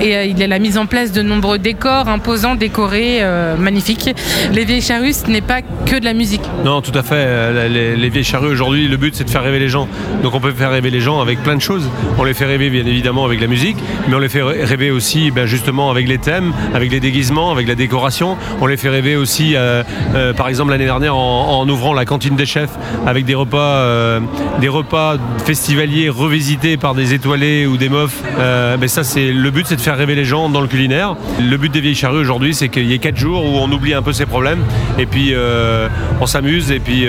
et 0.00 0.16
euh, 0.16 0.24
il 0.24 0.38
y 0.38 0.42
a 0.42 0.46
la 0.46 0.58
mise 0.58 0.78
en 0.78 0.86
place 0.86 1.12
de 1.12 1.22
nombreux 1.22 1.58
décors 1.58 2.08
imposants, 2.08 2.54
décorés. 2.54 3.18
Euh, 3.20 3.56
magnifique. 3.56 4.10
Les 4.52 4.64
vieilles 4.64 4.82
charrues, 4.82 5.12
ce 5.12 5.30
n'est 5.30 5.40
pas 5.40 5.62
que 5.62 5.98
de 5.98 6.04
la 6.04 6.14
musique. 6.14 6.42
Non, 6.64 6.80
tout 6.80 6.96
à 6.96 7.02
fait. 7.02 7.68
Les, 7.68 7.96
les 7.96 8.08
vieilles 8.08 8.24
charrues 8.24 8.50
aujourd'hui, 8.50 8.88
le 8.88 8.96
but 8.96 9.14
c'est 9.14 9.24
de 9.24 9.30
faire 9.30 9.42
rêver 9.42 9.58
les 9.58 9.68
gens. 9.68 9.88
Donc 10.22 10.34
on 10.34 10.40
peut 10.40 10.52
faire 10.52 10.70
rêver 10.70 10.90
les 10.90 11.00
gens 11.00 11.20
avec 11.20 11.42
plein 11.42 11.56
de 11.56 11.60
choses. 11.60 11.88
On 12.18 12.24
les 12.24 12.34
fait 12.34 12.46
rêver 12.46 12.70
bien 12.70 12.86
évidemment 12.86 13.24
avec 13.24 13.40
la 13.40 13.46
musique, 13.46 13.76
mais 14.08 14.14
on 14.14 14.18
les 14.18 14.28
fait 14.28 14.42
rêver 14.42 14.90
aussi 14.90 15.30
ben, 15.30 15.46
justement 15.46 15.81
avec 15.90 16.08
les 16.08 16.18
thèmes, 16.18 16.52
avec 16.74 16.90
les 16.90 17.00
déguisements, 17.00 17.50
avec 17.50 17.66
la 17.68 17.74
décoration. 17.74 18.36
On 18.60 18.66
les 18.66 18.76
fait 18.76 18.88
rêver 18.88 19.16
aussi, 19.16 19.54
euh, 19.54 19.82
euh, 20.14 20.32
par 20.32 20.48
exemple 20.48 20.70
l'année 20.70 20.84
dernière 20.84 21.16
en, 21.16 21.60
en, 21.60 21.68
ouvrant 21.68 21.94
la 21.94 22.04
cantine 22.04 22.36
des 22.36 22.46
chefs 22.46 22.70
avec 23.06 23.24
des 23.24 23.34
repas, 23.34 23.58
euh, 23.58 24.20
des 24.60 24.68
repas 24.68 25.16
festivaliers 25.44 26.08
revisités 26.08 26.76
par 26.76 26.94
des 26.94 27.14
étoilés 27.14 27.66
ou 27.66 27.76
des 27.76 27.88
mofs. 27.88 28.22
ben 28.38 28.88
ça 28.88 29.04
c'est 29.04 29.32
le 29.32 29.50
but, 29.50 29.66
c'est 29.66 29.76
de 29.76 29.80
faire 29.80 29.96
rêver 29.96 30.14
les 30.14 30.24
gens 30.24 30.48
dans 30.48 30.60
le 30.60 30.68
culinaire. 30.68 31.16
Le 31.40 31.56
but 31.56 31.72
des 31.72 31.80
vieilles 31.80 31.94
charrues 31.94 32.20
aujourd'hui, 32.20 32.54
c'est 32.54 32.68
qu'il 32.68 32.86
y 32.86 32.94
ait 32.94 32.98
quatre 32.98 33.16
jours 33.16 33.44
où 33.44 33.56
on 33.58 33.70
oublie 33.70 33.94
un 33.94 34.02
peu 34.02 34.12
ses 34.12 34.26
problèmes 34.26 34.62
et 34.98 35.06
puis 35.06 35.34
on 36.20 36.26
s'amuse 36.26 36.70
et 36.70 36.80
puis 36.80 37.06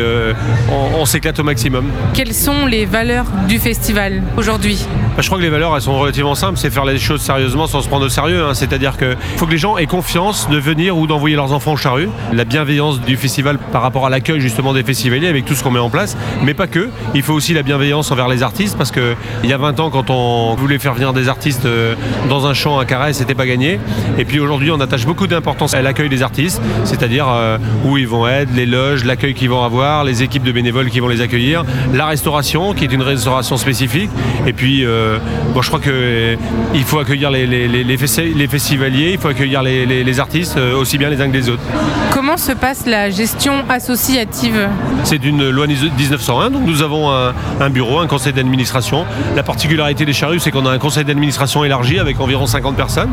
on, 0.72 1.02
on 1.02 1.06
s'éclate 1.06 1.40
au 1.40 1.44
maximum. 1.44 1.86
Quelles 2.14 2.34
sont 2.34 2.66
les 2.66 2.86
valeurs 2.86 3.26
du 3.48 3.60
festival 3.60 4.24
aujourd'hui? 4.38 4.86
Bah, 5.16 5.22
Je 5.22 5.28
crois 5.28 5.38
que 5.38 5.44
les 5.44 5.50
valeurs, 5.50 5.76
elles 5.76 5.82
sont 5.82 5.98
relativement 5.98 6.36
simples. 6.36 6.58
C'est 6.58 6.70
faire 6.70 6.86
les 6.86 6.98
choses 6.98 7.22
sérieusement 7.22 7.68
sans 7.68 7.82
se 7.82 7.88
prendre 7.88 8.06
au 8.06 8.10
sérieux. 8.10 8.44
Hein. 8.44 8.54
C'est-à-dire 8.64 8.98
qu'il 8.98 9.18
faut 9.36 9.46
que 9.46 9.52
les 9.52 9.58
gens 9.58 9.78
aient 9.78 9.88
confiance 9.88 10.48
de 10.50 10.58
venir 10.58 10.98
ou 10.98 11.06
d'envoyer 11.06 11.36
leurs 11.36 11.52
enfants 11.52 11.74
au 11.74 11.78
charrue. 11.78 12.08
La 12.32 12.46
bienveillance 12.46 13.02
du 13.02 13.18
festival 13.18 13.58
par 13.58 13.82
rapport 13.82 14.06
à 14.06 14.10
l'accueil 14.10 14.40
justement 14.40 14.72
des 14.72 14.84
festivaliers 14.84 15.28
avec 15.28 15.44
tout 15.44 15.54
ce 15.54 15.64
qu'on 15.64 15.72
met 15.72 15.80
en 15.80 15.90
place. 15.90 16.16
Mais 16.44 16.54
pas 16.54 16.68
que. 16.68 16.90
Il 17.14 17.24
faut 17.24 17.34
aussi 17.34 17.54
la 17.54 17.62
bienveillance 17.62 18.10
envers 18.12 18.30
les 18.30 18.42
artistes 18.42 18.78
parce 18.78 18.92
qu'il 18.92 19.04
y 19.44 19.52
a 19.52 19.58
20 19.58 19.82
ans, 19.82 19.90
quand 19.90 20.10
on 20.10 20.56
voulait 20.56 20.80
faire 20.80 20.94
venir 20.94 21.12
des 21.12 21.28
artistes 21.28 21.66
euh, 21.66 21.96
dans 22.30 22.48
un 22.48 22.54
champ 22.54 22.80
à 22.80 22.86
Carré, 22.86 23.12
c'était 23.12 23.36
pas 23.36 23.46
gagné. 23.46 23.82
Et 24.18 24.24
puis 24.24 24.40
aujourd'hui, 24.40 24.72
on 24.72 24.80
attache 24.80 25.06
beaucoup 25.06 25.28
d'importance 25.28 25.74
à 25.74 25.82
l'accueil 25.82 26.08
des 26.08 26.24
artistes, 26.24 26.62
c'est-à-dire 26.86 27.28
euh, 27.30 27.58
où 27.84 27.98
ils 27.98 28.08
vont 28.08 28.30
être, 28.30 28.50
les 28.56 28.66
loges, 28.66 29.04
l'accueil 29.04 29.34
qu'ils 29.34 29.50
vont 29.50 29.64
avoir, 29.64 30.06
les 30.06 30.24
équipes 30.24 30.44
de 30.44 30.54
bénévoles 30.54 30.90
qui 30.90 31.02
vont 31.02 31.10
les 31.10 31.20
accueillir, 31.20 31.66
la 31.94 32.06
restauration 32.06 32.74
qui 32.74 32.86
est 32.86 32.94
une 32.94 33.02
restauration 33.02 33.58
spécifique. 33.58 34.10
Et 34.48 34.54
puis, 34.54 34.86
euh, 34.86 35.18
bon, 35.54 35.62
je 35.62 35.68
crois 35.68 35.82
qu'il 35.82 36.84
faut 36.86 37.00
accueillir 37.00 37.30
les, 37.30 37.46
les, 37.46 37.68
les, 37.68 37.84
les, 37.84 38.48
festivaliers, 38.54 39.14
il 39.14 39.18
faut 39.18 39.30
accueillir 39.30 39.64
les, 39.64 40.20
artistes, 40.20 40.58
euh, 40.58 40.78
aussi 40.78 41.00
bien 41.00 41.10
les 41.10 41.20
uns 41.22 41.28
que 41.28 41.34
les 41.34 41.50
autres. 41.50 41.64
Comment 42.12 42.38
se 42.38 42.52
passe 42.52 42.86
la 42.86 43.10
gestion 43.10 43.64
associative 43.68 44.70
C'est 45.04 45.26
une 45.26 45.50
loi 45.50 45.66
1901, 45.66 46.52
donc 46.52 46.62
nous 46.64 46.84
avons 46.84 47.12
un, 47.12 47.34
un 47.60 47.70
bureau, 47.72 47.98
un 47.98 48.06
conseil 48.06 48.32
d'administration. 48.32 49.06
La 49.36 49.42
particularité 49.42 50.06
des 50.06 50.14
charrues, 50.14 50.40
c'est 50.40 50.52
qu'on 50.52 50.68
a 50.68 50.72
un 50.72 50.78
conseil 50.78 51.04
d'administration 51.04 51.64
élargi 51.64 51.98
avec 51.98 52.20
environ 52.20 52.46
50 52.46 52.76
personnes. 52.76 53.10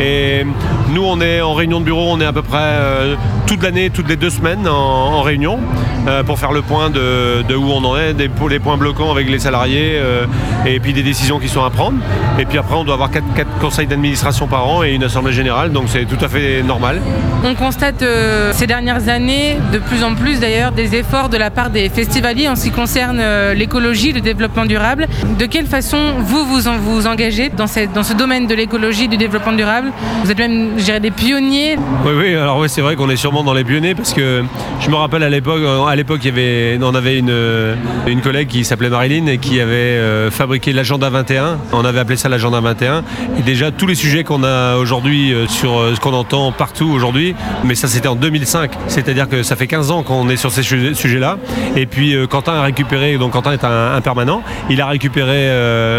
Et 0.00 0.46
nous, 0.94 1.04
on 1.04 1.20
est 1.20 1.42
en 1.42 1.52
réunion 1.52 1.80
de 1.80 1.84
bureau, 1.84 2.06
on 2.08 2.20
est 2.22 2.26
à 2.26 2.32
peu 2.32 2.42
près 2.42 2.78
toute 3.46 3.62
l'année, 3.62 3.90
toutes 3.90 4.08
les 4.08 4.16
deux 4.16 4.30
semaines 4.30 4.66
en, 4.66 5.18
en 5.18 5.20
réunion 5.20 5.58
pour 6.26 6.38
faire 6.38 6.52
le 6.52 6.62
point 6.62 6.90
de, 6.90 7.42
de, 7.46 7.54
où 7.54 7.70
on 7.70 7.84
en 7.84 7.96
est, 7.96 8.14
des, 8.14 8.30
les 8.48 8.58
points 8.58 8.76
bloquants 8.76 9.10
avec 9.10 9.28
les 9.28 9.38
salariés 9.38 9.92
euh, 9.96 10.26
et 10.66 10.80
puis 10.80 10.92
des 10.92 11.02
décisions 11.02 11.38
qui 11.38 11.48
sont 11.48 11.62
à 11.62 11.70
prendre. 11.70 11.98
Et 12.38 12.44
puis 12.44 12.58
après, 12.58 12.76
on 12.76 12.84
doit 12.84 12.94
avoir 12.94 13.10
quatre, 13.10 13.26
conseils 13.60 13.86
d'administration 13.86 14.46
par 14.46 14.66
an 14.68 14.77
et 14.82 14.94
une 14.94 15.04
assemblée 15.04 15.32
générale, 15.32 15.72
donc 15.72 15.84
c'est 15.88 16.04
tout 16.04 16.22
à 16.24 16.28
fait 16.28 16.62
normal. 16.62 17.00
On 17.44 17.54
constate 17.54 18.02
euh, 18.02 18.52
ces 18.52 18.66
dernières 18.66 19.08
années, 19.08 19.56
de 19.72 19.78
plus 19.78 20.02
en 20.02 20.14
plus 20.14 20.40
d'ailleurs, 20.40 20.72
des 20.72 20.94
efforts 20.96 21.28
de 21.28 21.36
la 21.36 21.50
part 21.50 21.70
des 21.70 21.88
festivaliers 21.88 22.48
en 22.48 22.56
ce 22.56 22.64
qui 22.64 22.70
concerne 22.70 23.18
euh, 23.20 23.54
l'écologie, 23.54 24.12
le 24.12 24.20
développement 24.20 24.66
durable. 24.66 25.06
De 25.38 25.46
quelle 25.46 25.66
façon 25.66 25.98
vous 26.18 26.44
vous, 26.44 26.68
en, 26.68 26.78
vous 26.78 27.06
engagez 27.06 27.48
dans, 27.48 27.66
cette, 27.66 27.92
dans 27.92 28.02
ce 28.02 28.14
domaine 28.14 28.46
de 28.46 28.54
l'écologie, 28.54 29.08
du 29.08 29.16
développement 29.16 29.52
durable? 29.52 29.92
Vous 30.24 30.30
êtes 30.30 30.38
même, 30.38 30.72
je 30.78 30.84
dirais, 30.84 31.00
des 31.00 31.10
pionniers. 31.10 31.76
Oui, 32.04 32.12
oui, 32.16 32.34
alors 32.34 32.58
oui, 32.58 32.68
c'est 32.68 32.80
vrai 32.80 32.96
qu'on 32.96 33.10
est 33.10 33.16
sûrement 33.16 33.44
dans 33.44 33.54
les 33.54 33.64
pionniers 33.64 33.94
parce 33.94 34.12
que 34.12 34.42
je 34.80 34.90
me 34.90 34.96
rappelle 34.96 35.22
à 35.22 35.30
l'époque, 35.30 35.62
à 35.88 35.94
l'époque, 35.96 36.20
il 36.22 36.26
y 36.26 36.30
avait, 36.30 36.78
on 36.82 36.94
avait 36.94 37.18
une, 37.18 37.34
une 38.06 38.20
collègue 38.20 38.48
qui 38.48 38.64
s'appelait 38.64 38.90
Marilyn 38.90 39.26
et 39.26 39.38
qui 39.38 39.60
avait 39.60 39.72
euh, 39.74 40.30
fabriqué 40.30 40.72
l'agenda 40.72 41.08
21. 41.10 41.58
On 41.72 41.84
avait 41.84 42.00
appelé 42.00 42.16
ça 42.16 42.28
l'agenda 42.28 42.60
21. 42.60 43.04
Et 43.38 43.42
déjà 43.42 43.70
tous 43.70 43.86
les 43.86 43.94
sujets 43.94 44.24
qu'on 44.24 44.42
a 44.44 44.67
aujourd'hui 44.76 45.32
euh, 45.32 45.46
sur 45.46 45.78
euh, 45.78 45.94
ce 45.94 46.00
qu'on 46.00 46.12
entend 46.12 46.52
partout 46.52 46.88
aujourd'hui, 46.90 47.34
mais 47.64 47.74
ça 47.74 47.88
c'était 47.88 48.08
en 48.08 48.16
2005. 48.16 48.72
C'est-à-dire 48.88 49.28
que 49.28 49.42
ça 49.42 49.56
fait 49.56 49.66
15 49.66 49.90
ans 49.90 50.02
qu'on 50.02 50.28
est 50.28 50.36
sur 50.36 50.50
ces 50.50 50.62
sujets-là. 50.62 51.38
Et 51.76 51.86
puis 51.86 52.14
Quentin 52.28 52.54
a 52.54 52.62
récupéré, 52.62 53.18
donc 53.18 53.32
Quentin 53.32 53.52
est 53.52 53.64
un, 53.64 54.00
permanent, 54.00 54.42
il 54.70 54.80
a 54.80 54.86
récupéré 54.86 55.48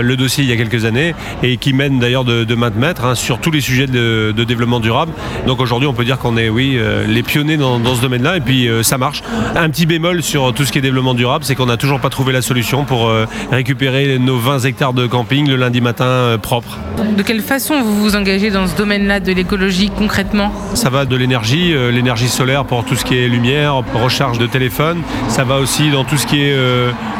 le 0.01 0.15
dossier 0.15 0.43
il 0.43 0.49
y 0.49 0.53
a 0.53 0.57
quelques 0.57 0.85
années 0.85 1.13
et 1.43 1.57
qui 1.57 1.73
mène 1.73 1.99
d'ailleurs 1.99 2.23
de, 2.23 2.43
de 2.43 2.55
main 2.55 2.69
de 2.69 2.77
maître 2.77 3.05
hein, 3.05 3.15
sur 3.15 3.39
tous 3.39 3.51
les 3.51 3.61
sujets 3.61 3.87
de, 3.87 4.33
développement 4.43 4.79
durable. 4.79 5.11
Donc 5.47 5.59
aujourd'hui 5.59 5.87
on 5.87 5.93
peut 5.93 6.05
dire 6.05 6.17
qu'on 6.17 6.37
est, 6.37 6.49
oui, 6.49 6.79
les 7.07 7.23
pionniers 7.23 7.57
dans, 7.57 7.79
dans 7.79 7.95
ce 7.95 8.01
domaine-là 8.01 8.37
et 8.37 8.41
puis 8.41 8.67
ça 8.83 8.97
marche. 8.97 9.21
Un 9.55 9.69
petit 9.69 9.85
bémol 9.85 10.23
sur 10.23 10.53
tout 10.53 10.65
ce 10.65 10.71
qui 10.71 10.79
est 10.79 10.81
développement 10.81 11.13
durable, 11.13 11.45
c'est 11.45 11.55
qu'on 11.55 11.67
n'a 11.67 11.77
toujours 11.77 11.99
pas 11.99 12.09
trouvé 12.09 12.33
la 12.33 12.41
solution 12.41 12.85
pour 12.85 13.07
euh, 13.07 13.25
récupérer 13.51 14.17
nos 14.19 14.37
20 14.37 14.59
hectares 14.65 14.93
de 14.93 15.07
camping 15.07 15.47
le 15.47 15.55
lundi 15.55 15.81
matin 15.81 16.05
euh, 16.05 16.37
propre. 16.37 16.77
De 17.17 17.23
quelle 17.23 17.41
façon 17.41 17.81
vous 17.81 18.01
vous 18.01 18.15
engagez 18.15 18.48
dans 18.51 18.67
ce 18.67 18.75
domaine-là 18.75 19.19
de 19.19 19.31
l'écologie 19.31 19.89
concrètement? 19.89 20.51
Ça 20.73 20.89
va 20.89 21.05
de 21.05 21.15
l'énergie, 21.15 21.73
euh, 21.73 21.91
l'énergie 21.91 22.27
solaire 22.27 22.65
pour 22.65 22.83
tout 22.85 22.95
ce 22.95 23.05
qui 23.05 23.17
est 23.17 23.27
lumière, 23.27 23.75
recharge 23.93 24.37
de 24.37 24.47
téléphone. 24.47 25.01
Ça 25.27 25.43
va 25.43 25.57
aussi 25.57 25.91
dans 25.91 26.03
tout 26.03 26.17
ce 26.17 26.27
qui 26.27 26.41
est 26.41 26.55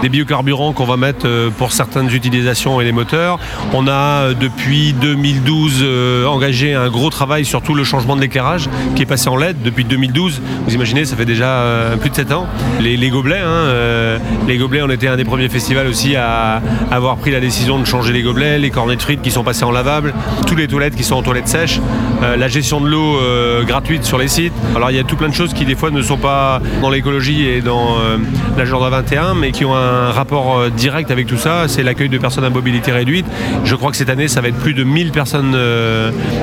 des 0.02 0.10
biocarburants 0.10 0.74
qu'on 0.74 0.86
va 0.86 0.98
mettre 0.98 1.28
pour 1.58 1.72
certaines 1.72 2.14
utilisations 2.14 2.82
et 2.82 2.86
les 2.86 2.92
moteurs. 2.92 3.40
On 3.74 3.88
a 3.88 4.34
depuis 4.34 4.94
2012 4.94 5.86
engagé 6.28 6.74
un 6.74 6.90
gros 6.90 7.10
travail 7.10 7.46
sur 7.46 7.62
tout 7.62 7.74
le 7.74 7.84
changement 7.84 8.16
de 8.16 8.22
l'éclairage 8.22 8.70
qui 8.96 9.04
est 9.04 9.06
passé 9.06 9.30
en 9.30 9.36
LED 9.38 9.62
depuis 9.62 9.84
2012. 9.84 10.42
Vous 10.66 10.74
imaginez, 10.74 11.06
ça 11.06 11.16
fait 11.16 11.26
déjà 11.26 11.64
plus 12.00 12.10
de 12.10 12.16
7 12.16 12.32
ans. 12.32 12.48
Les, 12.80 12.98
les 12.98 13.10
gobelets, 13.10 13.40
hein, 13.40 14.20
les 14.48 14.58
gobelets, 14.58 14.82
on 14.82 14.90
était 14.90 15.08
un 15.08 15.18
des 15.18 15.26
premiers 15.26 15.50
festivals 15.50 15.88
aussi 15.88 16.16
à 16.16 16.62
avoir 16.92 17.18
pris 17.18 17.32
la 17.32 17.40
décision 17.40 17.80
de 17.80 17.86
changer 17.86 18.14
les 18.14 18.22
gobelets, 18.22 18.60
les 18.60 18.70
cornets 18.70 18.96
de 18.96 19.02
frites 19.02 19.22
qui 19.22 19.32
sont 19.32 19.44
passés 19.44 19.64
en 19.64 19.72
lavable, 19.72 20.14
tous 20.48 20.56
les 20.56 20.68
toilettes 20.68 20.96
qui 20.96 21.04
sont 21.04 21.16
toilettes 21.22 21.48
sèches, 21.48 21.80
euh, 22.24 22.36
la 22.36 22.48
gestion 22.48 22.82
de 22.82 22.88
l'eau 22.88 23.18
euh, 23.18 23.64
gratuite 23.64 24.04
sur 24.04 24.18
les 24.18 24.28
sites. 24.28 24.54
Alors 24.76 24.92
il 24.92 24.98
y 24.98 25.00
a 25.00 25.04
tout 25.04 25.16
plein 25.16 25.30
de 25.30 25.34
choses 25.34 25.54
qui 25.54 25.66
des 25.66 25.76
fois 25.76 25.92
ne 25.92 26.02
sont 26.02 26.18
pas 26.18 26.62
dans 26.82 26.90
l'écologie 26.90 27.48
et 27.48 27.62
dans 27.62 27.98
euh, 28.00 28.18
l'agenda 28.58 28.90
21, 28.90 29.36
mais 29.36 29.52
qui 29.52 29.66
ont 29.66 29.76
un 29.76 30.12
rapport 30.12 30.70
direct 30.72 31.12
avec 31.12 31.28
tout 31.28 31.38
ça. 31.38 31.68
C'est 31.68 31.84
l'accueil 31.84 32.10
de 32.10 32.18
personnes 32.18 32.44
à 32.44 32.50
mobilité 32.50 32.92
réduite. 32.92 33.26
Je 33.64 33.76
crois 33.76 33.92
que 33.92 33.98
cette 33.98 34.10
année, 34.10 34.28
ça 34.28 34.42
va 34.42 34.50
être 34.50 34.58
plus 34.60 34.74
de 34.74 34.84
1000 34.84 35.12
personnes 35.12 35.58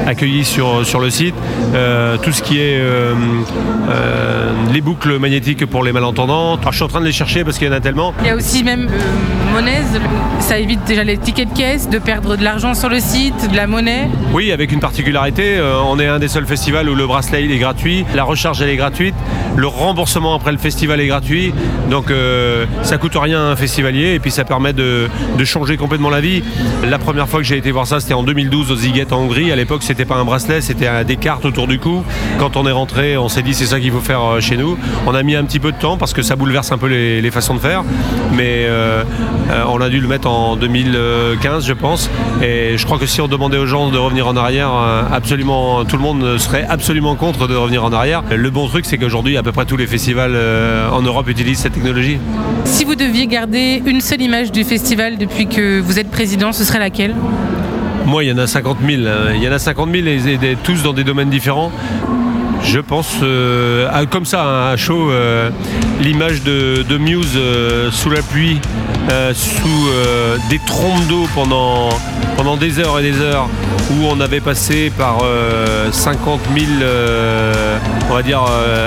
accueillies 0.06 0.44
sur, 0.44 0.86
sur 0.86 1.00
le 1.00 1.10
site. 1.10 1.34
Tout 2.22 2.32
ce 2.32 2.42
qui 2.42 2.58
est 2.58 2.80
les 4.72 4.80
boucles 4.80 5.18
magnétiques 5.18 5.66
pour 5.66 5.84
les 5.84 5.92
malentendants. 5.92 6.58
Je 6.70 6.76
suis 6.76 6.84
en 6.84 6.88
train 6.88 7.00
de 7.00 7.06
les 7.06 7.12
chercher 7.12 7.44
parce 7.44 7.58
qu'il 7.58 7.68
y 7.68 7.70
en 7.70 7.74
a 7.74 7.80
tellement. 7.80 8.14
Il 8.20 8.26
y 8.26 8.30
a 8.30 8.36
aussi 8.36 8.64
même 8.64 8.88
ça 10.40 10.58
évite 10.58 10.84
déjà 10.84 11.04
les 11.04 11.18
tickets 11.18 11.52
de 11.52 11.56
caisse, 11.56 11.88
de 11.88 11.98
perdre 11.98 12.36
de 12.36 12.44
l'argent 12.44 12.74
sur 12.74 12.88
le 12.88 13.00
site, 13.00 13.50
de 13.50 13.56
la 13.56 13.66
monnaie. 13.66 14.08
Oui, 14.32 14.52
avec 14.52 14.72
une 14.72 14.80
particularité, 14.80 15.58
on 15.84 15.98
est 15.98 16.06
un 16.06 16.18
des 16.18 16.28
seuls 16.28 16.46
festivals 16.46 16.88
où 16.88 16.94
le 16.94 17.06
bracelet 17.06 17.44
est 17.44 17.58
gratuit, 17.58 18.04
la 18.14 18.24
recharge 18.24 18.62
elle 18.62 18.70
est 18.70 18.76
gratuite, 18.76 19.14
le 19.56 19.66
remboursement 19.66 20.34
après 20.34 20.52
le 20.52 20.58
festival 20.58 21.00
est 21.00 21.06
gratuit, 21.06 21.52
donc 21.90 22.10
euh, 22.10 22.66
ça 22.82 22.98
coûte 22.98 23.16
rien 23.16 23.38
à 23.38 23.42
un 23.44 23.56
festivalier 23.56 24.14
et 24.14 24.18
puis 24.18 24.30
ça 24.30 24.44
permet 24.44 24.72
de, 24.72 25.08
changer 25.44 25.76
complètement 25.76 26.10
la 26.10 26.20
vie. 26.20 26.42
La 26.88 26.98
première 26.98 27.28
fois 27.28 27.40
que 27.40 27.46
j'ai 27.46 27.56
été 27.56 27.70
voir 27.70 27.86
ça, 27.86 28.00
c'était 28.00 28.14
en 28.14 28.24
2012 28.24 28.72
au 28.72 28.76
Ziget 28.76 29.12
en 29.12 29.18
Hongrie. 29.18 29.52
À 29.52 29.56
l'époque, 29.56 29.82
c'était 29.84 30.04
pas 30.04 30.16
un 30.16 30.24
bracelet, 30.24 30.60
c'était 30.60 31.04
des 31.04 31.16
cartes 31.16 31.44
autour 31.44 31.68
du 31.68 31.78
cou. 31.78 32.02
Quand 32.38 32.56
on 32.56 32.66
est 32.66 32.72
rentré, 32.72 33.16
on 33.16 33.28
s'est 33.28 33.42
dit 33.42 33.54
c'est 33.54 33.66
ça 33.66 33.78
qu'il 33.78 33.92
faut 33.92 34.00
faire 34.00 34.22
euh, 34.22 34.40
chez 34.40 34.56
nous. 34.56 34.76
On 35.06 35.14
a 35.14 35.22
mis 35.22 35.36
un 35.36 35.44
petit 35.44 35.60
peu 35.60 35.70
de 35.70 35.78
temps 35.78 35.96
parce 35.96 36.12
que 36.12 36.22
ça 36.22 36.34
bouleverse 36.34 36.72
un 36.72 36.78
peu 36.78 36.88
les, 36.88 37.22
les 37.22 37.30
façons 37.30 37.54
de 37.54 37.60
faire, 37.60 37.84
mais 38.32 38.66
euh, 38.66 39.04
on 39.68 39.80
a 39.80 39.88
dû 39.88 40.00
le 40.00 40.08
mettre 40.08 40.28
en 40.28 40.56
2015, 40.56 41.66
je 41.66 41.72
pense. 41.72 42.10
Et 42.42 42.76
je 42.76 42.84
crois 42.84 42.98
que 42.98 43.06
si 43.06 43.20
on 43.20 43.28
demandait 43.28 43.58
aux 43.58 43.66
gens 43.66 43.90
de 43.90 43.98
revenir 43.98 44.26
en 44.26 44.36
arrière, 44.36 44.70
absolument 45.12 45.84
tout 45.84 45.96
le 45.96 46.02
monde 46.02 46.38
serait 46.38 46.66
absolument 46.68 47.14
contre 47.14 47.46
de 47.48 47.54
revenir 47.54 47.84
en 47.84 47.92
arrière. 47.92 48.22
Le 48.34 48.50
bon 48.50 48.66
truc, 48.68 48.86
c'est 48.86 48.98
qu'aujourd'hui, 48.98 49.36
à 49.36 49.42
peu 49.42 49.52
près 49.52 49.64
tous 49.64 49.76
les 49.76 49.86
festivals 49.86 50.36
en 50.92 51.02
Europe 51.02 51.28
utilisent 51.28 51.60
cette 51.60 51.74
technologie. 51.74 52.18
Si 52.64 52.84
vous 52.84 52.94
deviez 52.94 53.26
garder 53.26 53.82
une 53.86 54.00
seule 54.00 54.22
image 54.22 54.52
du 54.52 54.64
festival 54.64 55.18
depuis 55.18 55.46
que 55.46 55.80
vous 55.80 55.98
êtes 55.98 56.10
président, 56.10 56.52
ce 56.52 56.64
serait 56.64 56.78
laquelle? 56.78 57.14
Moi, 58.06 58.24
il 58.24 58.30
y 58.30 58.32
en 58.32 58.38
a 58.38 58.46
50 58.46 58.78
000. 58.86 59.02
Il 59.34 59.42
y 59.42 59.48
en 59.48 59.52
a 59.52 59.58
50 59.58 59.90
000 59.92 60.06
et, 60.06 60.10
et, 60.10 60.52
et 60.52 60.56
tous 60.62 60.82
dans 60.82 60.92
des 60.92 61.04
domaines 61.04 61.30
différents. 61.30 61.72
Je 62.66 62.80
pense 62.80 63.18
euh, 63.22 63.88
à, 63.92 64.06
comme 64.06 64.24
ça, 64.24 64.70
à 64.70 64.76
chaud, 64.76 65.08
euh, 65.10 65.50
l'image 66.00 66.42
de, 66.42 66.82
de, 66.82 66.98
Muse 66.98 67.34
euh, 67.36 67.92
sous 67.92 68.10
la 68.10 68.22
pluie, 68.22 68.60
sous 69.34 69.88
des 70.50 70.58
trompes 70.66 71.06
d'eau 71.06 71.26
pendant, 71.32 71.90
pendant 72.36 72.56
des 72.56 72.80
heures 72.80 72.98
et 72.98 73.02
des 73.02 73.20
heures, 73.20 73.48
où 73.92 74.04
on 74.10 74.20
avait 74.20 74.40
passé 74.40 74.90
par 74.98 75.18
50 75.92 76.40
000, 76.58 76.66
on 78.10 78.14
va 78.14 78.22
dire, 78.22 78.42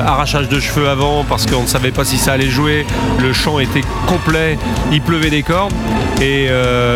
arrachage 0.06 0.50
de 0.50 0.60
cheveux 0.60 0.90
avant, 0.90 1.24
parce 1.24 1.46
qu'on 1.46 1.62
ne 1.62 1.68
savait 1.68 1.92
pas 1.92 2.04
si 2.04 2.18
ça 2.18 2.34
allait 2.34 2.50
jouer. 2.50 2.86
Le 3.22 3.32
chant 3.32 3.60
était 3.60 3.84
complet, 4.08 4.60
il 4.92 5.02
pleuvait 5.02 5.30
des 5.30 5.42
cordes. 5.42 5.74
Et 6.22 6.50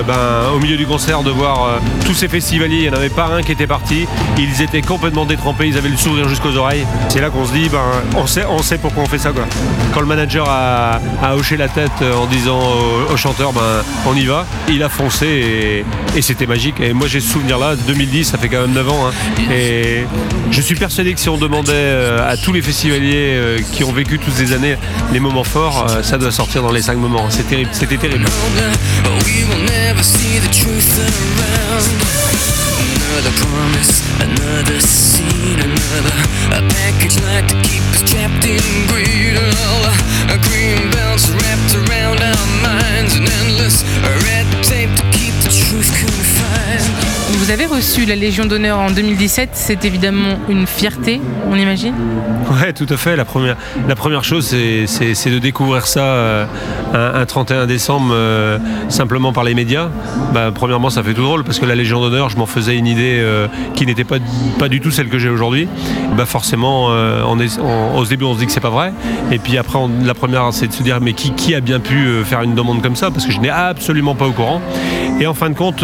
ben, 0.05 0.51
au 0.53 0.59
milieu 0.59 0.75
du 0.75 0.85
concert, 0.85 1.23
de 1.23 1.31
voir 1.31 1.79
tous 2.05 2.13
ces 2.13 2.27
festivaliers, 2.27 2.75
il 2.75 2.81
n'y 2.81 2.89
en 2.89 2.93
avait 2.93 3.07
pas 3.07 3.27
un 3.27 3.41
qui 3.41 3.53
était 3.53 3.67
parti. 3.67 4.05
Ils 4.37 4.61
étaient 4.61 4.81
complètement 4.81 5.23
détrempés, 5.23 5.67
ils 5.67 5.77
avaient 5.77 5.87
le 5.87 5.95
sourire 5.95 6.27
jusqu'aux 6.27 6.57
oreilles. 6.57 6.72
Pareil. 6.73 6.85
C'est 7.09 7.21
là 7.21 7.29
qu'on 7.29 7.45
se 7.45 7.53
dit, 7.53 7.69
ben, 7.69 7.79
on, 8.15 8.27
sait, 8.27 8.45
on 8.45 8.61
sait 8.61 8.77
pourquoi 8.77 9.03
on 9.03 9.07
fait 9.07 9.17
ça. 9.17 9.31
Quoi. 9.31 9.45
Quand 9.93 10.01
le 10.01 10.05
manager 10.05 10.47
a, 10.49 10.99
hoché 11.35 11.57
la 11.57 11.67
tête 11.67 11.91
en 12.01 12.25
disant 12.25 12.59
au, 13.11 13.17
chanteur, 13.17 13.53
ben, 13.53 13.61
on 14.05 14.15
y 14.15 14.25
va, 14.25 14.45
il 14.69 14.81
a 14.83 14.89
foncé 14.89 15.83
et, 16.15 16.21
c'était 16.21 16.47
magique. 16.47 16.79
Et 16.79 16.93
moi 16.93 17.07
j'ai 17.07 17.19
ce 17.19 17.31
souvenir 17.31 17.57
là, 17.57 17.75
2010, 17.75 18.25
ça 18.25 18.37
fait 18.37 18.49
quand 18.49 18.61
même 18.61 18.73
9 18.73 18.89
ans. 18.89 19.07
Hein. 19.07 19.11
et 19.51 20.05
je 20.51 20.61
suis 20.61 20.75
persuadé 20.75 21.13
que 21.13 21.19
si 21.19 21.29
on 21.29 21.37
demandait 21.37 21.71
euh, 21.73 22.31
à 22.31 22.37
tous 22.37 22.53
les 22.53 22.61
festivaliers 22.61 23.33
euh, 23.33 23.59
qui 23.73 23.83
ont 23.83 23.91
vécu 23.91 24.19
toutes 24.19 24.33
ces 24.33 24.53
années 24.53 24.77
les 25.11 25.19
moments 25.19 25.43
forts, 25.43 25.87
euh, 25.89 26.03
ça 26.03 26.17
doit 26.17 26.31
sortir 26.31 26.61
dans 26.61 26.71
les 26.71 26.81
5 26.81 26.97
moments. 26.97 27.29
C'est 27.29 27.47
terrible, 27.47 27.69
c'était 27.73 27.97
terrible. 27.97 28.25
Another 33.13 33.37
promise, 33.45 34.01
another 34.21 34.79
scene, 34.81 35.59
another 35.59 36.15
a 36.49 36.67
package 36.67 37.21
like 37.21 37.47
to 37.47 37.61
keep 37.61 37.83
us 37.93 38.01
trapped 38.01 38.43
in 38.43 38.87
greed. 38.87 39.37
And 39.37 39.55
all 39.67 39.83
the 40.33 40.39
green 40.49 40.89
belts 40.89 41.29
wrapped 41.29 41.75
around 41.75 42.23
our 42.23 42.47
minds. 42.63 42.92
La 48.01 48.15
Légion 48.15 48.45
d'honneur 48.45 48.79
en 48.79 48.89
2017, 48.91 49.51
c'est 49.53 49.85
évidemment 49.85 50.39
une 50.49 50.65
fierté, 50.65 51.21
on 51.49 51.55
imagine 51.55 51.93
Ouais, 52.51 52.73
tout 52.73 52.87
à 52.89 52.97
fait. 52.97 53.15
La 53.15 53.25
première, 53.25 53.55
la 53.87 53.95
première 53.95 54.23
chose, 54.23 54.45
c'est 54.45 55.29
de 55.29 55.39
découvrir 55.39 55.87
ça 55.87 56.01
euh, 56.01 56.45
un, 56.93 57.25
31 57.25 57.67
décembre 57.67 58.11
euh, 58.11 58.57
simplement 58.89 59.31
par 59.31 59.43
les 59.43 59.53
médias. 59.53 59.89
Bah, 60.33 60.51
premièrement, 60.53 60.89
ça 60.89 61.03
fait 61.03 61.13
tout 61.13 61.23
drôle 61.23 61.43
parce 61.43 61.59
que 61.59 61.65
la 61.65 61.75
Légion 61.75 62.01
d'honneur, 62.01 62.29
je 62.29 62.37
m'en 62.37 62.45
faisais 62.45 62.75
une 62.75 62.87
idée 62.87 63.17
euh, 63.19 63.47
qui 63.75 63.85
n'était 63.85 64.03
pas, 64.03 64.19
du 64.67 64.81
tout 64.81 64.91
celle 64.91 65.09
que 65.09 65.19
j'ai 65.19 65.29
aujourd'hui. 65.29 65.67
Bah, 66.17 66.25
forcément, 66.25 66.87
on 66.87 67.39
est, 67.39 67.59
au 67.95 68.05
début, 68.05 68.25
on 68.25 68.33
se 68.33 68.39
dit 68.39 68.45
que 68.45 68.51
c'est 68.51 68.59
pas 68.59 68.69
vrai. 68.69 68.93
Et 69.31 69.39
puis 69.39 69.57
après, 69.57 69.79
la 70.03 70.13
première, 70.13 70.51
c'est 70.51 70.67
de 70.67 70.73
se 70.73 70.83
dire 70.83 70.99
mais 70.99 71.13
qui, 71.13 71.31
qui 71.31 71.55
a 71.55 71.61
bien 71.61 71.79
pu 71.79 72.23
faire 72.25 72.41
une 72.41 72.55
demande 72.55 72.81
comme 72.81 72.95
ça? 72.95 73.11
Parce 73.11 73.25
que 73.25 73.31
je 73.31 73.39
n'ai 73.39 73.49
absolument 73.49 74.15
pas 74.15 74.25
au 74.25 74.31
courant. 74.31 74.61
Et 75.19 75.27
en 75.27 75.33
fin 75.33 75.49
de 75.49 75.55
compte, 75.55 75.83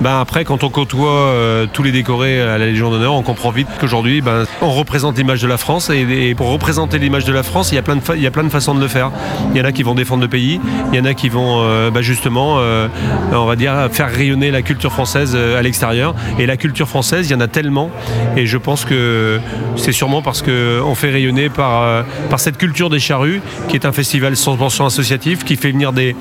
bah, 0.00 0.20
après, 0.20 0.44
quand 0.44 0.64
on 0.64 0.70
côtoie 0.70 1.09
euh, 1.10 1.66
tous 1.72 1.82
les 1.82 1.92
décorés 1.92 2.40
à 2.40 2.58
la 2.58 2.66
Légion 2.66 2.90
d'honneur, 2.90 3.14
on 3.14 3.22
comprend 3.22 3.50
vite 3.50 3.68
qu'aujourd'hui, 3.80 4.20
ben, 4.20 4.44
on 4.62 4.70
représente 4.70 5.16
l'image 5.18 5.42
de 5.42 5.46
la 5.46 5.56
France. 5.56 5.90
Et, 5.90 6.34
pour 6.34 6.50
représenter 6.50 6.98
l'image 6.98 7.24
de 7.24 7.32
la 7.32 7.42
France, 7.42 7.72
il 7.72 7.74
y, 7.74 7.78
a 7.78 7.82
plein 7.82 7.96
de 7.96 8.02
il 8.16 8.22
y 8.22 8.26
a 8.26 8.30
plein 8.30 8.44
de 8.44 8.48
façons 8.48 8.74
de 8.74 8.80
le 8.80 8.88
faire. 8.88 9.10
Il 9.52 9.58
y 9.58 9.60
en 9.60 9.64
a 9.64 9.72
qui 9.72 9.82
vont 9.82 9.94
défendre 9.94 10.22
le 10.22 10.28
pays, 10.28 10.60
il 10.92 10.98
y 10.98 11.00
en 11.00 11.04
a 11.04 11.14
qui 11.14 11.28
vont 11.28 11.62
euh, 11.62 11.90
ben, 11.90 12.00
justement, 12.02 12.56
euh, 12.58 12.88
on 13.32 13.44
va 13.44 13.56
dire, 13.56 13.88
faire 13.92 14.10
rayonner 14.10 14.50
la 14.50 14.62
culture 14.62 14.92
française 14.92 15.36
à 15.36 15.62
l'extérieur. 15.62 16.14
Et 16.38 16.46
la 16.46 16.56
culture 16.56 16.88
française, 16.88 17.28
il 17.28 17.32
y 17.32 17.36
en 17.36 17.40
a 17.40 17.48
tellement. 17.48 17.90
Et 18.36 18.46
je 18.46 18.56
pense 18.56 18.84
que 18.84 19.40
c'est 19.76 19.92
sûrement 19.92 20.22
parce 20.22 20.42
qu'on 20.42 20.94
fait 20.94 21.10
rayonner 21.10 21.48
par, 21.48 22.04
cette 22.36 22.56
culture 22.56 22.90
des 22.90 23.00
charrues, 23.00 23.42
qui 23.68 23.76
est 23.76 23.86
un 23.86 23.92
festival 23.92 24.32
100% 24.34 24.86
associatif, 24.86 25.44
qui 25.44 25.56
fait 25.56 25.72
venir 25.72 25.92
des, 25.92 26.14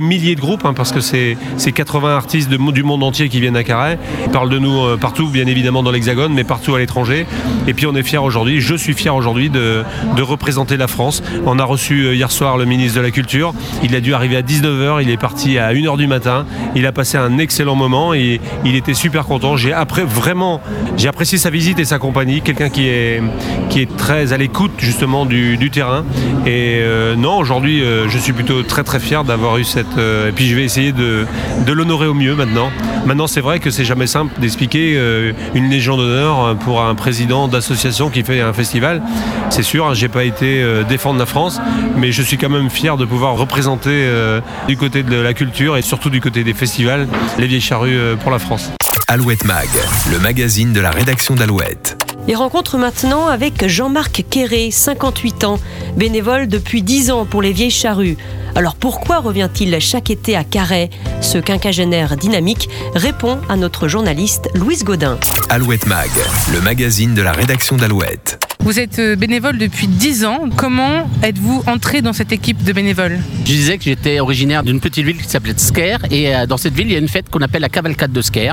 milliers 0.00 0.34
de 0.34 0.40
groupes, 0.40 0.64
hein, 0.64 0.74
parce 0.74 0.92
que 0.92 1.00
c'est 1.00 1.36
80 1.72 2.14
artistes 2.14 2.50
du 2.50 2.82
monde 2.82 3.02
entier 3.02 3.28
qui 3.28 3.40
viennent 3.40 3.56
à 3.56 3.64
Carré 3.64 3.98
parle 4.36 4.50
de 4.50 4.58
nous 4.58 4.84
euh, 4.84 4.98
partout, 4.98 5.28
bien 5.30 5.46
évidemment 5.46 5.82
dans 5.82 5.90
l'Hexagone, 5.90 6.34
mais 6.34 6.44
partout 6.44 6.74
à 6.74 6.78
l'étranger. 6.78 7.26
Et 7.66 7.72
puis 7.72 7.86
on 7.86 7.94
est 7.94 8.02
fiers 8.02 8.18
aujourd'hui, 8.18 8.60
je 8.60 8.74
suis 8.74 8.92
fier 8.92 9.14
aujourd'hui 9.14 9.48
de, 9.48 9.82
représenter 10.20 10.76
la 10.76 10.88
France. 10.88 11.22
On 11.46 11.58
a 11.58 11.64
reçu 11.64 12.04
euh, 12.04 12.14
hier 12.14 12.30
soir 12.30 12.58
le 12.58 12.66
ministre 12.66 12.98
de 12.98 13.02
la 13.02 13.10
Culture. 13.10 13.54
Il 13.82 13.94
a 13.96 14.00
dû 14.02 14.12
arriver 14.12 14.36
à 14.36 14.42
19h, 14.42 15.00
il 15.00 15.08
est 15.08 15.16
parti 15.16 15.56
à 15.56 15.72
1h 15.72 15.96
du 15.96 16.06
matin. 16.06 16.44
Il 16.74 16.84
a 16.84 16.92
passé 16.92 17.16
un 17.16 17.38
excellent 17.38 17.76
moment 17.76 18.12
et 18.12 18.38
il 18.62 18.76
était 18.76 18.92
super 18.92 19.24
content. 19.24 19.56
J'ai 19.56 19.72
après 19.72 20.04
vraiment, 20.04 20.60
j'ai 20.98 21.08
apprécié 21.08 21.38
sa 21.38 21.48
visite 21.48 21.78
et 21.78 21.86
sa 21.86 21.98
compagnie. 21.98 22.42
Quelqu'un 22.42 22.68
qui 22.68 22.88
est, 22.88 23.22
qui 23.70 23.80
est 23.80 23.96
très 23.96 24.34
à 24.34 24.36
l'écoute 24.36 24.72
justement 24.76 25.24
du, 25.24 25.70
terrain. 25.72 26.04
Et 26.44 26.80
euh, 26.82 27.16
non, 27.16 27.38
aujourd'hui, 27.38 27.82
je 28.06 28.18
suis 28.18 28.34
plutôt 28.34 28.62
très 28.64 28.84
très 28.84 29.00
fier 29.00 29.24
d'avoir 29.24 29.56
eu 29.56 29.64
cette. 29.64 29.96
et 29.96 30.32
puis 30.34 30.46
je 30.46 30.56
vais 30.56 30.64
essayer 30.64 30.92
de 30.92 31.26
l'honorer 31.72 32.06
au 32.06 32.14
mieux 32.14 32.34
maintenant. 32.34 32.70
Maintenant, 33.06 33.28
c'est 33.28 33.40
vrai 33.40 33.60
que 33.60 33.70
c'est 33.70 33.84
jamais 33.84 34.06
simple 34.06 34.25
d'expliquer 34.38 34.94
euh, 34.96 35.32
une 35.54 35.68
légion 35.68 35.96
d'honneur 35.96 36.56
pour 36.58 36.82
un 36.82 36.94
président 36.94 37.48
d'association 37.48 38.10
qui 38.10 38.22
fait 38.22 38.40
un 38.40 38.52
festival. 38.52 39.02
C'est 39.50 39.62
sûr, 39.62 39.86
hein, 39.86 39.94
j'ai 39.94 40.08
pas 40.08 40.24
été 40.24 40.62
euh, 40.62 40.82
défendre 40.84 41.18
la 41.18 41.26
France, 41.26 41.60
mais 41.96 42.12
je 42.12 42.22
suis 42.22 42.36
quand 42.36 42.48
même 42.48 42.70
fier 42.70 42.96
de 42.96 43.04
pouvoir 43.04 43.36
représenter 43.36 43.90
euh, 43.92 44.40
du 44.68 44.76
côté 44.76 45.02
de 45.02 45.16
la 45.16 45.34
culture 45.34 45.76
et 45.76 45.82
surtout 45.82 46.10
du 46.10 46.20
côté 46.20 46.44
des 46.44 46.54
festivals 46.54 47.06
les 47.38 47.46
vieilles 47.46 47.60
charrues 47.60 47.98
pour 48.22 48.30
la 48.30 48.38
France. 48.38 48.70
Alouette 49.08 49.44
Mag, 49.44 49.68
le 50.10 50.18
magazine 50.18 50.72
de 50.72 50.80
la 50.80 50.90
rédaction 50.90 51.34
d'Alouette. 51.34 52.05
Et 52.28 52.34
rencontre 52.34 52.76
maintenant 52.76 53.26
avec 53.28 53.68
Jean-Marc 53.68 54.24
Quéré, 54.28 54.70
58 54.70 55.44
ans, 55.44 55.60
bénévole 55.96 56.48
depuis 56.48 56.82
10 56.82 57.10
ans 57.12 57.24
pour 57.24 57.40
les 57.40 57.52
vieilles 57.52 57.70
charrues. 57.70 58.16
Alors 58.56 58.74
pourquoi 58.74 59.18
revient-il 59.18 59.78
chaque 59.80 60.10
été 60.10 60.34
à 60.34 60.42
Carhaix? 60.42 60.90
Ce 61.20 61.38
quinquagénaire 61.38 62.16
dynamique 62.16 62.68
répond 62.94 63.38
à 63.48 63.56
notre 63.56 63.86
journaliste 63.86 64.48
Louise 64.54 64.82
Godin. 64.82 65.18
Alouette 65.50 65.86
Mag, 65.86 66.10
le 66.52 66.60
magazine 66.60 67.14
de 67.14 67.22
la 67.22 67.32
rédaction 67.32 67.76
d'Alouette. 67.76 68.45
Vous 68.60 68.80
êtes 68.80 68.98
euh, 68.98 69.16
bénévole 69.16 69.58
depuis 69.58 69.86
10 69.86 70.24
ans. 70.24 70.48
Comment 70.56 71.08
êtes-vous 71.22 71.62
entré 71.66 72.02
dans 72.02 72.12
cette 72.12 72.32
équipe 72.32 72.64
de 72.64 72.72
bénévoles? 72.72 73.18
Je 73.44 73.52
disais 73.52 73.78
que 73.78 73.84
j'étais 73.84 74.18
originaire 74.18 74.62
d'une 74.64 74.80
petite 74.80 75.04
ville 75.04 75.18
qui 75.18 75.28
s'appelait 75.28 75.54
Sker. 75.56 75.98
Et 76.10 76.34
euh, 76.34 76.46
dans 76.46 76.56
cette 76.56 76.74
ville, 76.74 76.86
il 76.88 76.92
y 76.92 76.96
a 76.96 76.98
une 76.98 77.08
fête 77.08 77.28
qu'on 77.30 77.40
appelle 77.40 77.62
la 77.62 77.68
cavalcade 77.68 78.12
de 78.12 78.22
Sker. 78.22 78.52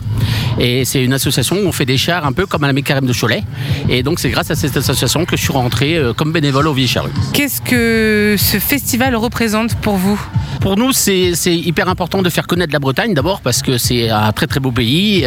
Et 0.60 0.86
c'est 0.86 1.04
une 1.04 1.14
association 1.14 1.56
où 1.56 1.68
on 1.68 1.72
fait 1.72 1.86
des 1.86 1.98
chars 1.98 2.26
un 2.26 2.32
peu 2.32 2.46
comme 2.46 2.64
à 2.64 2.68
la 2.68 2.74
Mécarème 2.74 3.06
de 3.06 3.14
Cholet. 3.14 3.44
Et 3.90 4.04
donc 4.04 4.20
c'est 4.20 4.30
grâce 4.30 4.52
à 4.52 4.56
cette 4.56 4.78
association 4.78 5.26
que 5.26 5.36
je 5.36 5.42
suis 5.42 5.54
rentré 5.54 5.96
euh, 5.96 6.14
comme 6.14 6.32
bénévole 6.32 6.68
au 6.68 6.74
Vieille 6.74 6.88
Charrue. 6.88 7.12
Qu'est-ce 7.34 7.62
que 7.62 8.36
ce 8.38 8.60
festival 8.60 9.16
représente 9.16 9.76
pour 9.76 9.96
vous? 9.96 10.22
Pour 10.62 10.78
nous, 10.78 10.92
c'est 10.94 11.34
hyper 11.48 11.90
important 11.90 12.22
de 12.22 12.30
faire 12.30 12.48
connaître 12.48 12.72
la 12.72 12.80
Bretagne 12.80 13.14
d'abord 13.14 13.42
parce 13.42 13.62
que 13.62 13.78
c'est 13.78 14.10
un 14.10 14.32
très 14.32 14.48
très 14.48 14.60
beau 14.60 14.72
pays. 14.72 15.26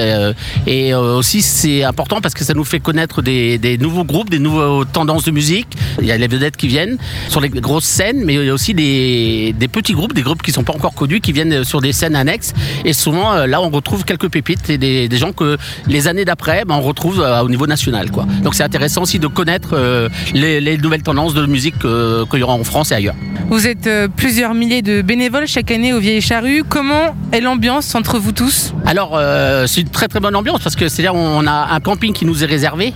et 0.67 0.95
aussi 0.95 1.43
c'est 1.43 1.85
important 1.85 2.21
parce 2.23 2.33
que 2.35 2.43
ça 2.45 2.55
nous 2.55 2.65
fait 2.65 2.81
connaître 2.81 3.21
des, 3.21 3.59
des 3.59 3.77
nouveaux 3.77 4.05
groupes, 4.05 4.31
des 4.31 4.39
nouveaux 4.39 4.66
tendances 4.93 5.25
de 5.25 5.31
musique. 5.31 5.69
Il 6.01 6.07
y 6.07 6.13
a 6.13 6.17
les 6.17 6.29
vedettes 6.29 6.57
qui 6.57 6.69
viennent 6.69 6.99
sur 7.29 7.41
les 7.41 7.49
grosses 7.49 7.85
scènes, 7.85 8.23
mais 8.25 8.35
il 8.35 8.45
y 8.45 8.51
a 8.51 8.55
aussi 8.55 8.75
des, 8.75 9.55
petits 9.73 9.93
groupes, 9.93 10.13
des 10.13 10.23
groupes 10.23 10.43
qui 10.43 10.51
ne 10.51 10.55
sont 10.55 10.65
pas 10.65 10.75
encore 10.75 10.95
connus, 10.95 11.21
qui 11.21 11.33
viennent 11.33 11.65
sur 11.65 11.81
des 11.81 11.93
scènes 11.93 12.17
annexes. 12.17 12.53
Et 12.85 12.93
souvent, 12.93 13.33
euh, 13.33 13.47
là, 13.47 13.61
on 13.61 13.71
retrouve 13.71 14.05
quelques 14.05 14.29
pépites 14.29 14.71
et 14.71 14.79
des, 14.79 15.17
gens 15.17 15.33
que 15.33 15.57
les 15.87 16.09
années 16.09 16.25
d'après, 16.25 16.65
ben, 16.67 16.75
on 16.77 16.83
retrouve 16.83 17.21
euh, 17.21 17.41
au 17.41 17.49
niveau 17.49 17.67
national. 17.67 18.11
Quoi. 18.11 18.27
Donc 18.43 18.55
c'est 18.55 18.63
intéressant 18.63 19.03
aussi 19.03 19.19
de 19.19 19.27
connaître 19.27 19.71
euh, 19.73 20.09
les, 20.35 20.77
nouvelles 20.77 21.03
tendances 21.03 21.35
de 21.35 21.47
musique 21.47 21.79
qu'il 21.79 22.41
y 22.41 22.43
aura 22.43 22.55
en 22.55 22.65
France 22.65 22.93
et 22.93 22.95
ailleurs. 22.95 23.15
Vous 23.49 23.67
êtes 23.67 23.89
plusieurs 24.17 24.55
milliers 24.55 24.83
de 24.83 25.03
bénévoles 25.03 25.47
chaque 25.47 25.71
année 25.71 25.93
au 25.93 26.01
Vieilles 26.01 26.21
Charrues. 26.21 26.65
Comment 26.69 27.15
est 27.33 27.41
l'ambiance 27.41 27.95
entre 27.95 28.19
vous 28.19 28.33
tous? 28.33 28.75
Alors, 28.85 29.19
c'est 29.67 29.83
une 29.83 29.89
très 29.89 30.09
très 30.09 30.21
bonne 30.21 30.37
ambiance 30.37 30.61
parce 30.63 30.77
que 30.77 30.89
c'est-à-dire 30.89 31.15
on 31.15 31.47
a 31.47 31.69
un 31.73 31.81
camping 31.81 32.13
qui 32.13 32.25
nous 32.25 32.43
est 32.43 32.47
réservé. 32.47 32.93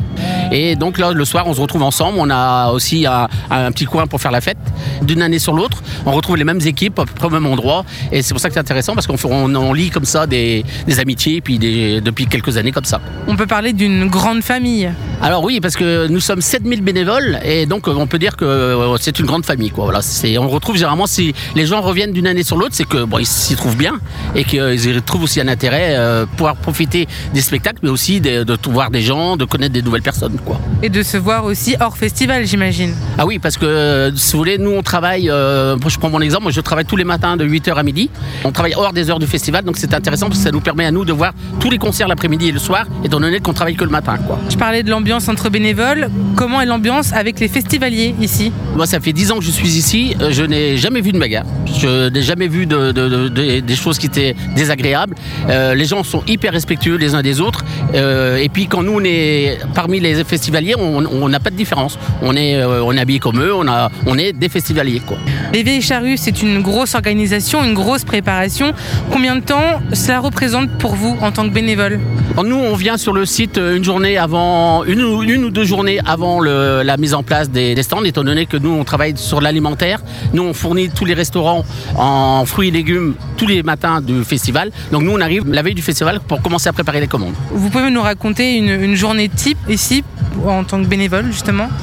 Et 0.52 0.74
donc 0.76 0.98
là, 0.98 1.12
le 1.12 1.24
soir, 1.24 1.46
on 1.46 1.54
se 1.54 1.59
retrouve 1.60 1.82
ensemble. 1.82 2.18
On 2.18 2.30
a 2.30 2.70
aussi 2.70 3.06
un, 3.06 3.28
petit 3.72 3.84
coin 3.84 4.06
pour 4.06 4.20
faire 4.20 4.30
la 4.30 4.40
fête. 4.40 4.58
D'une 5.02 5.22
année 5.22 5.38
sur 5.38 5.54
l'autre, 5.54 5.82
on 6.06 6.12
retrouve 6.12 6.36
les 6.36 6.44
mêmes 6.44 6.60
équipes 6.64 7.00
au 7.22 7.30
même 7.30 7.46
endroit. 7.46 7.84
Et 8.12 8.22
c'est 8.22 8.34
pour 8.34 8.40
ça 8.40 8.48
que 8.48 8.54
c'est 8.54 8.60
intéressant 8.60 8.94
parce 8.94 9.06
qu'on 9.06 9.54
on, 9.56 9.72
lit 9.72 9.90
comme 9.90 10.04
ça 10.04 10.26
des, 10.26 10.64
amitiés 10.98 11.40
puis 11.40 11.58
depuis 11.58 12.26
quelques 12.26 12.56
années 12.56 12.72
comme 12.72 12.84
ça. 12.84 13.00
On 13.28 13.36
peut 13.36 13.46
parler 13.46 13.72
d'une 13.72 14.08
grande 14.08 14.42
famille. 14.42 14.90
Alors 15.22 15.44
oui, 15.44 15.60
parce 15.60 15.76
que 15.76 16.08
nous 16.08 16.20
sommes 16.20 16.40
7000 16.40 16.82
bénévoles 16.82 17.38
et 17.44 17.66
donc 17.66 17.88
on 17.88 18.06
peut 18.06 18.18
dire 18.18 18.36
que 18.36 18.44
euh, 18.44 18.96
c'est 18.98 19.18
une 19.18 19.26
grande 19.26 19.44
famille. 19.44 19.70
Quoi. 19.70 19.84
Voilà, 19.84 20.00
on 20.38 20.48
retrouve 20.48 20.76
généralement 20.76 21.06
si 21.06 21.34
les 21.54 21.66
gens 21.66 21.80
reviennent 21.80 22.12
d'une 22.12 22.26
année 22.26 22.42
sur 22.42 22.56
l'autre, 22.56 22.74
c'est 22.74 22.88
que 22.88 23.04
bon, 23.04 23.18
ils 23.18 23.26
s'y 23.26 23.54
trouvent 23.54 23.76
bien 23.76 24.00
et 24.34 24.44
qu'ils 24.44 24.96
y 24.96 25.02
trouvent 25.02 25.24
aussi 25.24 25.40
un 25.40 25.48
intérêt, 25.48 25.94
euh, 25.96 26.26
pouvoir 26.26 26.56
profiter 26.56 27.06
des 27.34 27.40
spectacles, 27.40 27.80
mais 27.82 27.90
aussi 27.90 28.20
de, 28.20 28.44
de 28.44 28.58
voir 28.68 28.90
des 28.90 29.02
gens, 29.02 29.36
de 29.36 29.44
connaître 29.44 29.72
des 29.72 29.82
nouvelles 29.82 30.02
personnes. 30.02 30.38
Et 30.82 30.88
de 30.88 31.02
se 31.02 31.16
voir 31.16 31.44
aussi 31.50 31.74
hors 31.80 31.96
festival, 31.96 32.46
j'imagine. 32.46 32.94
Ah 33.18 33.26
oui, 33.26 33.38
parce 33.38 33.56
que 33.56 34.12
si 34.14 34.32
vous 34.32 34.38
voulez, 34.38 34.56
nous 34.56 34.70
on 34.70 34.82
travaille, 34.82 35.28
euh, 35.28 35.76
je 35.86 35.98
prends 35.98 36.08
mon 36.08 36.20
exemple, 36.20 36.44
moi 36.44 36.52
je 36.52 36.60
travaille 36.60 36.84
tous 36.84 36.96
les 36.96 37.04
matins 37.04 37.36
de 37.36 37.44
8h 37.44 37.74
à 37.74 37.82
midi. 37.82 38.08
On 38.44 38.52
travaille 38.52 38.74
hors 38.76 38.92
des 38.92 39.10
heures 39.10 39.18
du 39.18 39.26
festival, 39.26 39.64
donc 39.64 39.76
c'est 39.76 39.92
intéressant 39.92 40.26
parce 40.26 40.38
que 40.38 40.44
ça 40.44 40.52
nous 40.52 40.60
permet 40.60 40.86
à 40.86 40.92
nous 40.92 41.04
de 41.04 41.12
voir 41.12 41.32
tous 41.58 41.70
les 41.70 41.78
concerts 41.78 42.08
l'après-midi 42.08 42.48
et 42.48 42.52
le 42.52 42.60
soir, 42.60 42.86
étant 43.04 43.20
donné 43.20 43.40
qu'on 43.40 43.52
travaille 43.52 43.74
que 43.74 43.84
le 43.84 43.90
matin. 43.90 44.16
Quoi. 44.26 44.38
Je 44.48 44.56
parlais 44.56 44.82
de 44.82 44.90
l'ambiance 44.90 45.28
entre 45.28 45.50
bénévoles. 45.50 46.08
Comment 46.36 46.60
est 46.60 46.66
l'ambiance 46.66 47.12
avec 47.12 47.40
les 47.40 47.48
festivaliers 47.48 48.14
ici? 48.20 48.52
Moi, 48.76 48.86
ça 48.86 49.00
fait 49.00 49.12
10 49.12 49.32
ans 49.32 49.38
que 49.38 49.44
je 49.44 49.50
suis 49.50 49.76
ici. 49.76 50.16
Euh, 50.20 50.30
je 50.30 50.44
n'ai 50.44 50.76
jamais 50.76 51.00
vu 51.00 51.10
de 51.10 51.18
bagarre. 51.18 51.46
Je 51.80 52.08
n'ai 52.08 52.22
jamais 52.22 52.46
vu 52.46 52.66
de, 52.66 53.58
des 53.60 53.76
choses 53.76 53.98
qui 53.98 54.06
étaient 54.06 54.36
désagréables. 54.54 55.16
Euh, 55.48 55.74
les 55.74 55.84
gens 55.84 56.04
sont 56.04 56.22
hyper 56.28 56.52
respectueux 56.52 56.96
les 56.96 57.14
uns 57.14 57.22
des 57.22 57.40
autres. 57.40 57.64
et 57.92 58.48
puis 58.52 58.66
quand 58.66 58.82
nous 58.82 58.94
on 59.00 59.04
est 59.04 59.58
parmi 59.74 59.98
les 60.00 60.22
festivaliers, 60.24 60.74
on 60.78 61.32
n'a 61.40 61.44
pas 61.44 61.50
de 61.50 61.56
différence. 61.56 61.98
On 62.22 62.36
est, 62.36 62.56
euh, 62.56 62.82
on 62.84 62.92
est 62.92 63.00
habillé 63.00 63.18
comme 63.18 63.40
eux, 63.40 63.54
on, 63.54 63.66
a, 63.66 63.90
on 64.06 64.18
est 64.18 64.32
des 64.32 64.48
festivaliers. 64.48 65.00
Quoi. 65.00 65.16
Les 65.52 65.62
Vieilles 65.62 65.82
Charrues, 65.82 66.16
c'est 66.16 66.42
une 66.42 66.60
grosse 66.60 66.94
organisation, 66.94 67.64
une 67.64 67.74
grosse 67.74 68.04
préparation. 68.04 68.72
Combien 69.10 69.36
de 69.36 69.40
temps 69.40 69.80
cela 69.92 70.20
représente 70.20 70.70
pour 70.78 70.94
vous 70.94 71.16
en 71.20 71.32
tant 71.32 71.48
que 71.48 71.52
bénévole 71.52 72.00
Nous, 72.44 72.56
on 72.56 72.74
vient 72.74 72.96
sur 72.96 73.12
le 73.12 73.24
site 73.24 73.58
une 73.58 73.84
journée 73.84 74.18
avant, 74.18 74.84
une 74.84 75.02
ou, 75.02 75.22
une 75.22 75.44
ou 75.44 75.50
deux 75.50 75.64
journées 75.64 76.00
avant 76.06 76.40
le, 76.40 76.82
la 76.82 76.96
mise 76.96 77.14
en 77.14 77.22
place 77.22 77.50
des, 77.50 77.74
des, 77.74 77.82
stands, 77.82 78.04
étant 78.04 78.24
donné 78.24 78.46
que 78.46 78.56
nous, 78.56 78.70
on 78.70 78.84
travaille 78.84 79.16
sur 79.16 79.40
l'alimentaire. 79.40 80.00
Nous, 80.32 80.42
on 80.42 80.54
fournit 80.54 80.90
tous 80.90 81.04
les 81.04 81.14
restaurants 81.14 81.64
en 81.96 82.44
fruits 82.44 82.68
et 82.68 82.72
légumes 82.72 83.14
tous 83.36 83.46
les 83.46 83.62
matins 83.62 84.00
du 84.00 84.24
festival. 84.24 84.70
Donc 84.92 85.02
nous, 85.02 85.12
on 85.12 85.20
arrive 85.20 85.48
la 85.48 85.62
veille 85.62 85.74
du 85.74 85.82
festival 85.82 86.20
pour 86.20 86.42
commencer 86.42 86.68
à 86.68 86.72
préparer 86.72 87.00
les 87.00 87.06
commandes. 87.06 87.34
Vous 87.50 87.70
pouvez 87.70 87.90
nous 87.90 88.02
raconter 88.02 88.56
une, 88.56 88.68
une 88.68 88.94
journée 88.94 89.28
type 89.28 89.58
ici 89.68 90.04
en 90.46 90.64
tant 90.64 90.82
que 90.82 90.86
bénévole 90.86 91.29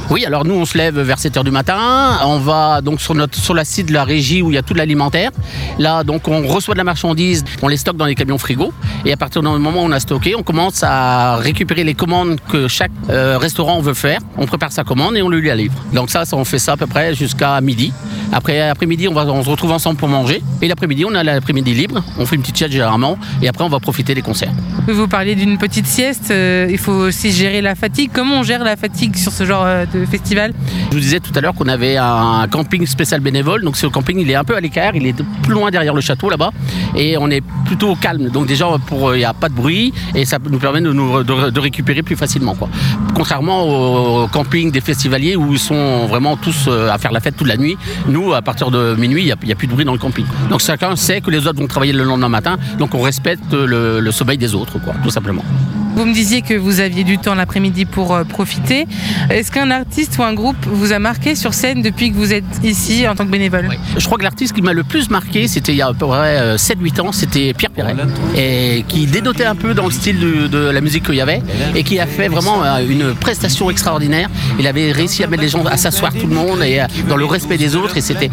Oui, 0.10 0.26
alors 0.26 0.46
nous 0.46 0.56
on 0.56 0.66
se 0.66 0.78
lève 0.78 1.00
vers 1.00 1.18
7h 1.18 1.44
du 1.44 1.52
matin, 1.52 2.20
on 2.26 2.40
va 2.40 2.82
donc 2.82 3.00
sur, 3.00 3.16
notre, 3.16 3.38
sur 3.38 3.54
la 3.54 3.64
site 3.64 3.88
de 3.88 3.94
la 3.94 4.04
régie 4.04 4.42
où 4.42 4.52
il 4.52 4.56
y 4.56 4.58
a 4.58 4.62
tout 4.62 4.74
l'alimentaire. 4.74 5.32
Là 5.80 6.04
donc 6.04 6.28
on 6.28 6.46
reçoit 6.48 6.74
de 6.74 6.78
la 6.78 6.84
marchandise, 6.84 7.44
on 7.62 7.68
les 7.68 7.78
stocke 7.78 7.98
dans 7.98 8.06
les 8.06 8.16
camions 8.16 8.38
frigo 8.38 8.74
et 9.06 9.14
à 9.14 9.18
partir 9.18 9.42
du 9.42 9.48
moment 9.48 9.84
où 9.84 9.86
on 9.86 9.92
a 9.92 10.00
stocké, 10.00 10.36
on 10.36 10.44
commence 10.44 10.84
à 10.84 11.38
récupérer 11.38 11.84
les 11.84 11.94
commandes 11.94 12.40
que 12.50 12.68
chaque 12.68 12.92
euh, 13.10 13.38
restaurant 13.38 13.80
veut 13.80 13.94
faire. 13.94 14.20
On 14.38 14.46
prépare 14.46 14.72
sa 14.72 14.84
commande 14.84 15.16
et 15.16 15.22
on 15.22 15.30
lui 15.30 15.48
la 15.48 15.56
livre. 15.56 15.76
Donc 15.94 16.10
ça 16.10 16.24
on 16.34 16.44
fait 16.44 16.60
ça 16.60 16.74
à 16.74 16.78
peu 16.78 16.88
près 16.88 17.16
jusqu'à 17.16 17.62
midi. 17.62 17.94
Après 18.32 18.62
après-midi, 18.62 19.08
on, 19.08 19.14
va, 19.14 19.26
on 19.26 19.44
se 19.44 19.50
retrouve 19.50 19.72
ensemble 19.72 19.98
pour 19.98 20.08
manger 20.08 20.42
et 20.62 20.68
l'après-midi, 20.68 21.06
on 21.06 21.16
a 21.16 21.24
l'après-midi 21.24 21.74
libre, 21.74 22.04
on 22.18 22.26
fait 22.26 22.36
une 22.36 22.42
petite 22.42 22.58
chat 22.58 22.68
généralement 22.68 23.18
et 23.42 23.48
après 23.48 23.64
on 23.64 23.70
va 23.70 23.80
profiter 23.80 24.14
des 24.14 24.22
concerts. 24.22 24.52
Vous 24.88 25.08
parliez 25.08 25.36
d'une 25.36 25.58
petite 25.58 25.88
sieste, 25.88 26.32
euh, 26.32 26.68
il 26.70 26.78
faut 26.78 26.94
aussi 26.94 27.32
gérer 27.32 27.62
la 27.62 27.76
fatigue. 27.76 28.12
Comment 28.14 28.40
on 28.40 28.44
gère 28.44 28.64
la 28.64 28.76
fatigue 28.76 29.16
sur 29.16 29.32
ce 29.32 29.46
genre 29.46 29.64
euh, 29.66 29.86
de 29.94 30.06
festival? 30.06 30.54
Je 30.90 30.96
vous 30.96 31.02
disais 31.02 31.20
tout 31.20 31.32
à 31.36 31.42
l'heure 31.42 31.54
qu'on 31.54 31.68
avait 31.68 31.98
un 31.98 32.48
camping 32.50 32.86
spécial 32.86 33.20
bénévole. 33.22 33.64
Donc 33.64 33.78
ce 33.78 33.88
camping, 33.88 34.20
il 34.20 34.30
est 34.30 34.36
un 34.36 34.44
peu 34.44 34.56
à 34.56 34.62
l'écart, 34.62 34.96
il 34.96 35.06
est 35.06 35.16
plus 35.44 35.54
loin 35.54 35.72
derrière 35.72 35.94
le 35.94 36.02
château 36.02 36.30
là-bas, 36.30 36.52
et 36.96 37.18
on 37.18 37.30
est 37.30 37.44
plutôt 37.66 37.96
calme. 37.96 38.30
Donc 38.30 38.48
déjà, 38.48 38.68
pour 38.86 39.16
il 39.16 39.20
n'y 39.20 39.26
a 39.26 39.34
pas 39.34 39.50
de 39.50 39.54
bruit 39.54 39.94
et 40.16 40.26
ça 40.26 40.38
nous 40.50 40.60
permet 40.60 40.82
de 40.82 40.92
nous 40.92 41.24
de, 41.24 41.50
de 41.50 41.60
récupérer 41.60 42.04
plus 42.04 42.16
facilement. 42.16 42.56
Quoi. 42.56 42.70
Contrairement 43.14 44.24
au 44.24 44.28
camping 44.28 44.72
des 44.72 44.82
festivaliers 44.82 45.36
où 45.36 45.54
ils 45.54 45.60
sont 45.60 46.08
vraiment 46.08 46.38
tous 46.38 46.66
euh, 46.68 46.90
à 46.90 46.98
faire 46.98 47.12
la 47.12 47.20
fête 47.20 47.36
toute 47.36 47.48
la 47.48 47.58
nuit, 47.58 47.78
nous, 48.08 48.17
à 48.34 48.42
partir 48.42 48.72
de 48.72 48.96
minuit, 48.96 49.24
il 49.24 49.26
n'y 49.26 49.52
a, 49.52 49.56
plus 49.56 49.68
de 49.68 49.74
bruit 49.74 49.86
dans 49.86 49.94
le 49.94 50.00
camping. 50.00 50.26
Donc 50.50 50.60
chacun 50.60 50.96
sait 50.96 51.22
que 51.22 51.30
les 51.30 51.48
autres 51.48 51.60
vont 51.60 51.68
travailler 51.68 51.94
le 51.94 52.04
lendemain 52.04 52.30
matin, 52.30 52.58
donc 52.78 52.94
on 52.94 53.02
respecte 53.02 53.54
le, 53.54 54.00
le 54.00 54.12
sommeil 54.12 54.38
des 54.38 54.56
autres, 54.56 54.80
quoi, 54.80 54.94
tout 55.04 55.10
simplement. 55.10 55.44
Vous 55.98 56.06
me 56.06 56.14
disiez 56.14 56.44
que 56.44 56.54
vous 56.54 56.80
aviez 56.80 57.04
du 57.04 57.18
temps 57.18 57.34
l'après-midi 57.34 57.86
pour 57.86 58.14
euh, 58.14 58.24
profiter. 58.24 58.86
Est-ce 59.32 59.52
qu'un 59.52 59.72
artiste 59.72 60.20
ou 60.20 60.24
un 60.24 60.36
groupe 60.36 60.56
vous 60.68 60.94
a 60.94 61.00
marqué 61.00 61.34
sur 61.34 61.56
scène 61.56 61.82
depuis 61.82 62.12
que 62.12 62.16
vous 62.16 62.34
êtes 62.34 62.44
ici 62.64 63.08
en 63.08 63.16
tant 63.16 63.26
que 63.26 63.32
bénévole 63.32 63.66
oui. 63.68 63.78
Je 63.98 64.06
crois 64.06 64.20
que 64.20 64.24
l'artiste 64.24 64.54
qui 64.54 64.62
m'a 64.62 64.74
le 64.74 64.84
plus 64.84 65.10
marqué, 65.10 65.48
c'était 65.48 65.72
il 65.72 65.78
y 65.78 65.82
a 65.82 65.88
à 65.88 65.94
peu 65.96 66.06
près 66.06 66.38
euh, 66.38 66.56
7-8 66.56 67.02
ans, 67.02 67.12
c'était 67.12 67.52
Pierre 67.54 67.72
Perret, 67.72 67.96
et 68.36 68.86
qui 68.88 69.08
dénotait 69.08 69.46
un 69.46 69.56
peu 69.56 69.74
dans 69.74 69.86
le 69.86 69.92
style 69.92 70.20
de, 70.20 70.46
de 70.46 70.70
la 70.70 70.82
musique 70.82 71.04
qu'il 71.04 71.16
y 71.16 71.22
avait, 71.22 71.42
et 71.74 71.82
qui 71.82 72.00
a 72.00 72.06
fait 72.06 72.28
vraiment 72.28 72.64
euh, 72.64 72.88
une 72.88 73.16
prestation 73.16 73.72
extraordinaire. 73.72 74.30
Il 74.60 74.68
avait 74.68 74.92
réussi 74.92 75.24
à 75.24 75.28
mettre 75.28 75.42
les 75.42 75.50
gens 75.50 75.66
à 75.66 75.78
s'asseoir 75.78 76.14
tout 76.14 76.28
le 76.28 76.36
monde 76.36 76.62
et 76.62 76.80
dans 77.10 77.18
le 77.18 77.26
respect 77.26 77.58
des 77.58 77.76
autres, 77.76 77.98
et 77.98 78.02
c'était 78.02 78.30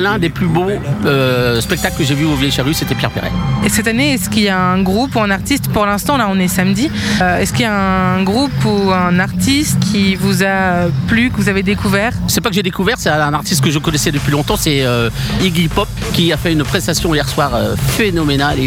l'un 0.00 0.18
des 0.18 0.30
plus 0.30 0.46
beaux 0.46 0.70
euh, 1.04 1.60
spectacles 1.60 1.98
que 1.98 2.04
j'ai 2.04 2.14
vu 2.14 2.24
au 2.24 2.36
Vieille 2.36 2.50
Charrue, 2.50 2.72
c'était 2.72 2.94
Pierre 2.94 3.10
Perret. 3.10 3.32
Et 3.66 3.68
cette 3.68 3.86
année, 3.86 4.14
est-ce 4.14 4.30
qu'il 4.30 4.44
y 4.44 4.48
a 4.48 4.58
un 4.58 4.82
groupe 4.82 5.14
ou 5.14 5.20
un 5.20 5.30
artiste, 5.30 5.68
pour 5.68 5.84
l'instant 5.84 6.16
là 6.16 6.28
on 6.30 6.38
est 6.38 6.48
samedi, 6.48 6.90
euh, 7.20 7.38
Est-ce 7.38 7.52
qu'il 7.52 7.62
y 7.62 7.68
a 7.68 7.74
un 7.74 8.22
groupe 8.22 8.52
ou 8.64 8.90
un 8.90 9.18
artiste 9.18 9.78
qui 9.80 10.14
vous 10.14 10.42
a 10.42 10.88
plu, 11.08 11.30
que 11.30 11.36
vous 11.36 11.48
avez 11.48 11.62
découvert 11.62 12.12
C'est 12.28 12.40
pas 12.40 12.48
que 12.48 12.54
j'ai 12.54 12.62
découvert, 12.62 12.96
c'est 12.98 13.10
un 13.10 13.34
artiste 13.34 13.62
que 13.62 13.70
je 13.70 13.78
connaissais 13.78 14.12
depuis 14.12 14.32
longtemps, 14.32 14.56
c'est 14.56 14.82
euh, 14.82 15.10
Iggy 15.42 15.68
Pop 15.68 15.88
qui 16.12 16.32
a 16.32 16.36
fait 16.36 16.52
une 16.52 16.64
prestation 16.64 17.14
hier 17.14 17.28
soir 17.28 17.54
euh, 17.54 17.74
phénoménale. 17.76 18.58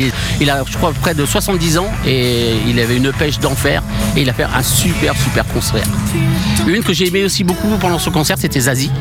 Il, 0.41 0.49
a, 0.49 0.63
je 0.67 0.77
crois, 0.77 0.93
près 0.93 1.13
de 1.13 1.25
70 1.25 1.77
ans 1.77 1.91
et 2.05 2.55
il 2.67 2.79
avait 2.79 2.97
une 2.97 3.11
pêche 3.11 3.39
d'enfer 3.39 3.83
et 4.15 4.21
il 4.21 4.29
a 4.29 4.33
fait 4.33 4.43
un 4.43 4.63
super, 4.63 5.15
super 5.15 5.45
concert. 5.47 5.85
Une 6.67 6.83
que 6.83 6.93
j'ai 6.93 7.07
aimé 7.07 7.23
aussi 7.23 7.43
beaucoup 7.43 7.77
pendant 7.79 7.99
ce 7.99 8.09
concert, 8.09 8.37
c'était 8.39 8.59
Zazie. 8.59 8.91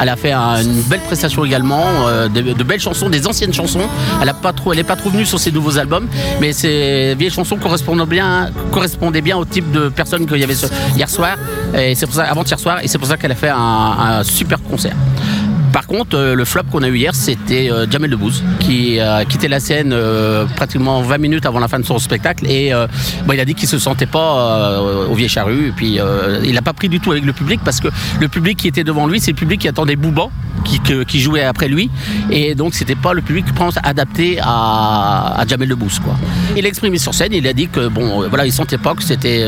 Elle 0.00 0.08
a 0.08 0.16
fait 0.16 0.32
un, 0.32 0.62
une 0.62 0.80
belle 0.82 1.00
prestation 1.00 1.44
également, 1.44 1.84
de, 2.32 2.62
belles 2.62 2.80
chansons, 2.80 3.10
des 3.10 3.26
anciennes 3.26 3.52
chansons. 3.52 3.82
Elle 4.20 4.28
n'est 4.28 4.32
pas, 4.34 4.52
trop, 4.52 4.72
pas 4.72 4.96
trop 4.96 5.10
venue 5.10 5.26
sur 5.26 5.38
ses 5.38 5.50
nouveaux 5.50 5.78
albums, 5.78 6.06
mais 6.40 6.52
ces 6.52 7.14
vieilles 7.18 7.30
chansons 7.30 7.56
correspondaient 7.56 7.90
bien, 8.06 8.50
correspondaient 8.80 9.20
bien 9.20 9.36
au 9.36 9.44
type 9.44 9.70
de 9.72 9.90
personnes 9.90 10.26
qu'il 10.26 10.38
y 10.38 10.44
avait 10.44 10.56
hier 10.96 11.10
soir, 11.10 11.36
et 11.76 11.94
c'est 11.94 12.06
pour 12.06 12.14
ça, 12.14 12.24
avant 12.24 12.44
hier 12.44 12.58
soir, 12.58 12.78
et 12.82 12.88
c'est 12.88 12.96
pour 12.96 13.06
ça 13.06 13.18
qu'elle 13.18 13.32
a 13.32 13.34
fait 13.34 13.50
un, 13.54 14.22
super 14.24 14.62
concert. 14.62 14.96
Par 15.70 15.86
contre, 15.86 16.16
euh, 16.16 16.34
le 16.34 16.44
flop 16.44 16.62
qu'on 16.72 16.82
a 16.82 16.88
eu 16.88 16.96
hier, 16.96 17.14
c'était 17.14 17.70
euh, 17.70 17.86
Jamel 17.88 18.10
Debbouze, 18.10 18.42
qui 18.58 18.98
a 18.98 19.18
euh, 19.18 19.24
quitté 19.24 19.46
la 19.46 19.60
scène 19.60 19.92
euh, 19.92 20.44
pratiquement 20.56 21.00
20 21.02 21.18
minutes 21.18 21.46
avant 21.46 21.60
la 21.60 21.68
fin 21.68 21.78
de 21.78 21.84
son 21.84 21.98
spectacle. 21.98 22.44
Et 22.50 22.72
bon, 23.24 23.34
il 23.34 23.38
a 23.38 23.44
dit 23.44 23.54
qu'il 23.54 23.68
se 23.68 23.78
sentait 23.78 24.06
pas 24.06 24.80
au 25.08 25.14
Vieille 25.14 25.28
Charrue. 25.28 25.68
Et 25.68 25.72
puis, 25.72 25.98
il 26.42 26.54
n'a 26.54 26.62
pas 26.62 26.72
pris 26.72 26.88
du 26.88 26.98
tout 26.98 27.12
avec 27.12 27.24
le 27.24 27.32
public 27.32 27.60
parce 27.64 27.80
que 27.80 27.88
le 28.18 28.28
public 28.28 28.58
qui 28.58 28.66
était 28.66 28.82
devant 28.82 29.06
lui, 29.06 29.20
c'est 29.20 29.30
le 29.30 29.36
public 29.36 29.60
qui 29.60 29.68
attendait 29.68 29.94
Bouba, 29.94 30.30
qui, 30.64 31.20
jouait 31.20 31.42
après 31.42 31.68
lui. 31.68 31.90
Et 32.30 32.54
donc, 32.54 32.74
c'était 32.74 32.94
pas 32.94 33.12
le 33.12 33.22
public, 33.22 33.44
je 33.48 33.52
pense, 33.52 33.74
adapté 33.82 34.38
à, 34.42 35.34
à 35.38 35.46
Jamel 35.46 35.68
Debbouze. 35.68 35.98
Quoi. 35.98 36.16
Il 36.56 36.64
a 36.64 36.68
exprimé 36.68 36.98
sur 36.98 37.14
scène, 37.14 37.32
il 37.32 37.46
a 37.46 37.52
dit 37.52 37.68
que 37.68 37.88
bon, 37.88 38.28
voilà, 38.28 38.46
il 38.46 38.52
sentait 38.52 38.78
pas 38.78 38.94
que 38.94 39.02
c'était 39.02 39.44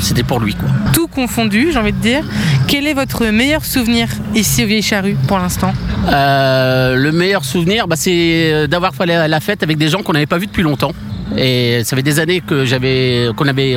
c'était 0.00 0.22
pour 0.22 0.40
lui. 0.40 0.54
Quoi. 0.54 0.68
Tout 0.92 1.08
confondu, 1.08 1.70
j'ai 1.72 1.78
envie 1.78 1.92
de 1.92 1.98
dire. 1.98 2.24
Quel 2.68 2.86
est 2.86 2.94
votre 2.94 3.26
meilleur 3.26 3.64
souvenir 3.64 4.08
ici 4.34 4.64
au 4.64 4.66
Vieille 4.66 4.82
Charrue 4.82 5.16
pour 5.26 5.38
l'instant? 5.38 5.72
Euh, 6.08 6.94
le 6.96 7.12
meilleur 7.12 7.44
souvenir, 7.44 7.88
bah, 7.88 7.96
c'est 7.96 8.68
d'avoir 8.68 8.94
fait 8.94 9.06
la 9.06 9.40
fête 9.40 9.62
avec 9.62 9.78
des 9.78 9.88
gens 9.88 10.02
qu'on 10.02 10.12
n'avait 10.12 10.26
pas 10.26 10.38
vus 10.38 10.46
depuis 10.46 10.62
longtemps. 10.62 10.92
Et 11.36 11.82
ça 11.84 11.96
fait 11.96 12.02
des 12.02 12.18
années 12.18 12.40
que 12.40 12.64
j'avais, 12.64 13.28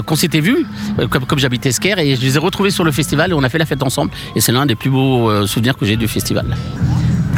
qu'on 0.05 0.15
s'était 0.15 0.39
vus, 0.39 0.65
comme, 1.09 1.25
comme 1.25 1.39
j'habitais 1.39 1.71
Sker, 1.71 1.99
et 1.99 2.15
je 2.15 2.21
les 2.21 2.35
ai 2.35 2.39
retrouvés 2.39 2.71
sur 2.71 2.83
le 2.83 2.91
festival 2.91 3.31
et 3.31 3.33
on 3.33 3.43
a 3.43 3.49
fait 3.49 3.57
la 3.57 3.65
fête 3.65 3.83
ensemble. 3.83 4.11
Et 4.35 4.41
c'est 4.41 4.51
l'un 4.51 4.65
des 4.65 4.75
plus 4.75 4.89
beaux 4.89 5.29
euh, 5.29 5.45
souvenirs 5.45 5.77
que 5.77 5.85
j'ai 5.85 5.97
du 5.97 6.07
festival. 6.07 6.55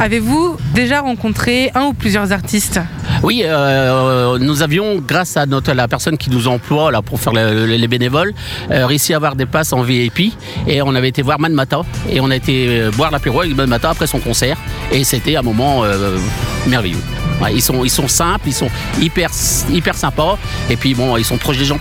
Avez-vous 0.02 0.56
déjà 0.74 1.00
rencontré 1.00 1.70
un 1.76 1.84
ou 1.84 1.92
plusieurs 1.92 2.32
artistes 2.32 2.80
Oui, 3.22 3.44
euh, 3.44 4.36
nous 4.40 4.60
avions, 4.60 4.96
grâce 4.96 5.36
à 5.36 5.46
notre, 5.46 5.72
la 5.74 5.86
personne 5.86 6.18
qui 6.18 6.28
nous 6.28 6.48
emploie 6.48 6.90
là, 6.90 7.02
pour 7.02 7.20
faire 7.20 7.32
le, 7.32 7.66
les 7.66 7.86
bénévoles, 7.86 8.34
euh, 8.72 8.84
réussi 8.84 9.12
à 9.12 9.16
avoir 9.18 9.36
des 9.36 9.46
passes 9.46 9.72
en 9.72 9.82
VIP. 9.82 10.32
Et 10.66 10.82
on 10.82 10.96
avait 10.96 11.08
été 11.08 11.22
voir 11.22 11.38
Man 11.38 11.52
Mata. 11.52 11.82
Et 12.10 12.20
on 12.20 12.32
a 12.32 12.34
été 12.34 12.90
boire 12.96 13.12
l'apéro 13.12 13.42
avec 13.42 13.54
Man 13.54 13.68
Mata 13.68 13.90
après 13.90 14.08
son 14.08 14.18
concert. 14.18 14.56
Et 14.90 15.04
c'était 15.04 15.36
un 15.36 15.42
moment 15.42 15.84
euh, 15.84 16.18
merveilleux. 16.66 16.98
Ouais, 17.40 17.54
ils, 17.54 17.62
sont, 17.62 17.84
ils 17.84 17.90
sont 17.90 18.08
simples, 18.08 18.48
ils 18.48 18.54
sont 18.54 18.70
hyper, 19.00 19.30
hyper 19.70 19.94
sympas. 19.94 20.36
Et 20.68 20.74
puis 20.74 20.94
bon, 20.94 21.16
ils 21.16 21.24
sont 21.24 21.38
proches 21.38 21.58
des 21.58 21.64
gens. 21.64 21.78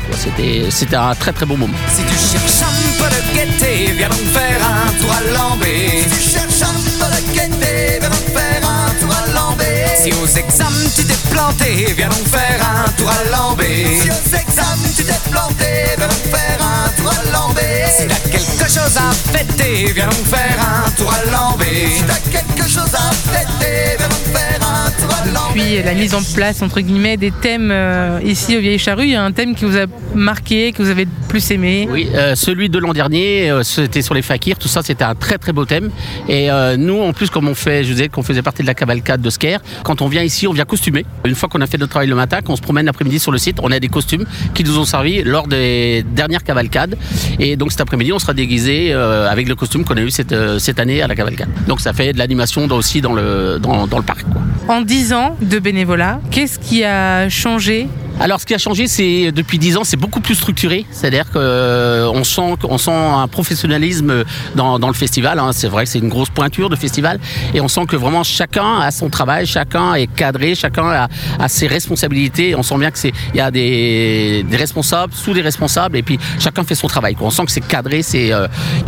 C'était 0.70 0.96
un 0.96 1.16
très 1.16 1.34
très 1.34 1.48
beau 1.48 1.56
moment. 1.56 1.74
Si 1.88 2.04
tu 2.04 2.14
cherches 2.14 2.70
un 2.70 3.04
peu 3.04 3.10
de 3.10 3.36
gaieté, 3.36 3.94
viens 3.94 4.10
donc 4.10 4.20
faire 4.20 4.62
un 4.64 4.92
tour 5.00 5.12
à 5.12 5.22
viens 15.50 15.98
donc 15.98 16.12
faire 16.12 16.60
un 16.62 16.90
tour 17.02 17.12
à 17.12 17.32
Lambé. 17.32 17.86
Si 17.98 18.08
t'as 18.08 18.30
quelque 18.30 18.70
chose 18.70 18.98
à 18.98 19.12
fêter, 19.32 19.92
viens 19.94 20.08
donc 20.08 20.26
faire 20.26 20.58
un 20.60 20.92
tour 20.92 21.12
à 21.14 21.32
Lambé. 21.32 21.88
Si 21.98 22.04
t'as 22.04 22.20
quelque 22.30 22.68
chose 22.70 22.94
à 22.94 23.12
fêter, 23.32 23.61
Depuis 25.54 25.84
la 25.84 25.94
mise 25.94 26.16
en 26.16 26.22
place, 26.34 26.62
entre 26.62 26.80
guillemets, 26.80 27.18
des 27.18 27.32
thèmes 27.32 27.72
euh, 27.74 28.22
ici 28.24 28.56
au 28.56 28.62
Vieille 28.62 28.80
Charrue, 28.80 29.04
il 29.04 29.10
y 29.10 29.16
a 29.16 29.24
un 29.24 29.34
thème 29.34 29.54
qui 29.54 29.66
vous 29.66 29.76
a 29.76 29.86
marqué, 30.16 30.72
que 30.72 30.82
vous 30.82 30.90
avez 30.90 31.04
le 31.04 31.12
plus 31.28 31.52
aimé 31.52 31.90
Oui, 31.92 32.08
euh, 32.16 32.36
celui 32.36 32.70
de 32.70 32.80
l'an 32.80 32.94
dernier, 32.94 33.52
euh, 33.52 33.62
c'était 33.62 34.02
sur 34.02 34.14
les 34.14 34.22
fakirs, 34.22 34.58
tout 34.58 34.70
ça, 34.70 34.82
c'était 34.82 35.04
un 35.04 35.14
très 35.14 35.38
très 35.38 35.52
beau 35.52 35.66
thème. 35.66 35.90
Et 36.30 36.48
nous, 36.78 37.02
en 37.02 37.12
plus, 37.12 37.30
comme 37.30 37.50
on 37.50 37.56
fait, 37.56 37.84
je 37.84 37.90
vous 37.90 37.96
disais 37.96 38.08
qu'on 38.08 38.24
faisait 38.24 38.42
partie 38.42 38.62
de 38.62 38.68
la 38.68 38.76
cavalcade 38.76 39.22
de 39.22 39.30
Sker, 39.30 39.58
quand 39.84 40.02
on 40.02 40.08
vient 40.08 40.24
ici, 40.24 40.48
on 40.48 40.54
vient 40.54 40.64
costumé. 40.64 41.06
Une 41.26 41.36
fois 41.36 41.50
qu'on 41.50 41.60
a 41.60 41.68
fait 41.68 41.78
notre 41.78 41.90
travail 41.90 42.08
le 42.08 42.16
matin, 42.16 42.40
qu'on 42.42 42.56
se 42.56 42.62
promène 42.62 42.86
l'après-midi 42.86 43.20
sur 43.20 43.34
le 43.34 43.38
site, 43.38 43.58
on 43.62 43.74
a 43.74 43.80
des 43.82 43.90
costumes 43.90 44.24
qui 44.54 44.64
nous 44.64 44.80
ont 44.80 44.86
servi 44.86 45.22
lors 45.22 45.48
des 45.48 46.06
dernières 46.16 46.46
cavalcades. 46.46 46.98
Et 47.40 47.58
donc 47.58 47.72
cet 47.72 47.82
après-midi, 47.82 48.14
on 48.14 48.20
sera 48.20 48.34
déguisé 48.34 48.94
avec 48.94 49.50
le 49.50 49.56
costume 49.56 49.84
qu'on 49.84 49.98
a 49.98 50.02
eu 50.02 50.12
cette, 50.12 50.34
cette, 50.60 50.80
année 50.80 51.02
à 51.02 51.08
la 51.08 51.16
cavalcade. 51.16 51.50
Donc 51.68 51.82
ça 51.82 51.92
fait 51.92 52.14
de 52.14 52.20
l'animation 52.20 52.66
aussi 52.72 53.02
dans 53.02 53.14
le, 53.14 53.60
dans, 53.60 53.86
le 53.86 54.04
parc. 54.04 54.26
En 54.68 54.82
10 54.82 55.14
ans 55.14 55.36
de 55.42 55.60
bénévolat, 55.60 56.20
qu'est-ce 56.30 56.60
qui 56.60 56.84
a 56.84 57.30
changé 57.30 57.88
alors, 58.22 58.40
ce 58.40 58.46
qui 58.46 58.54
a 58.54 58.60
changé, 58.60 58.86
c'est 58.86 59.32
depuis 59.32 59.58
10 59.58 59.78
ans, 59.78 59.84
c'est 59.84 59.98
beaucoup 59.98 60.22
plus 60.22 60.36
structuré. 60.36 60.86
C'est-à-dire 60.92 61.26
qu'on 61.32 61.40
euh, 61.40 62.24
sent, 62.24 62.54
on 62.64 62.78
sent 62.78 62.92
un 62.92 63.28
professionnalisme 63.28 64.26
dans, 64.54 64.78
le 64.78 64.94
festival. 64.94 65.40
Hein. 65.40 65.50
C'est 65.54 65.68
vrai 65.68 65.86
que 65.86 65.90
c'est 65.90 65.98
une 65.98 66.10
grosse 66.10 66.30
pointure 66.30 66.70
de 66.70 66.76
festival. 66.76 67.20
Et 67.56 67.62
on 67.62 67.68
sent 67.68 67.88
que 67.88 67.96
vraiment 67.96 68.22
chacun 68.24 68.78
a 68.80 68.92
son 68.92 69.10
travail, 69.10 69.48
chacun 69.48 69.96
est 69.96 70.06
cadré, 70.06 70.54
chacun 70.54 71.08
a, 71.40 71.48
ses 71.48 71.66
responsabilités. 71.66 72.54
On 72.54 72.62
sent 72.62 72.78
bien 72.78 72.92
qu'il 72.92 73.12
y 73.34 73.40
a 73.40 73.50
des, 73.50 74.46
responsables, 74.52 75.14
sous 75.16 75.34
des 75.34 75.42
responsables, 75.42 75.98
et 75.98 76.04
puis 76.04 76.20
chacun 76.40 76.64
fait 76.64 76.76
son 76.76 76.88
travail. 76.88 77.18
On 77.20 77.32
sent 77.32 77.46
que 77.46 77.52
c'est 77.52 77.68
cadré, 77.68 78.02
il 78.14 78.28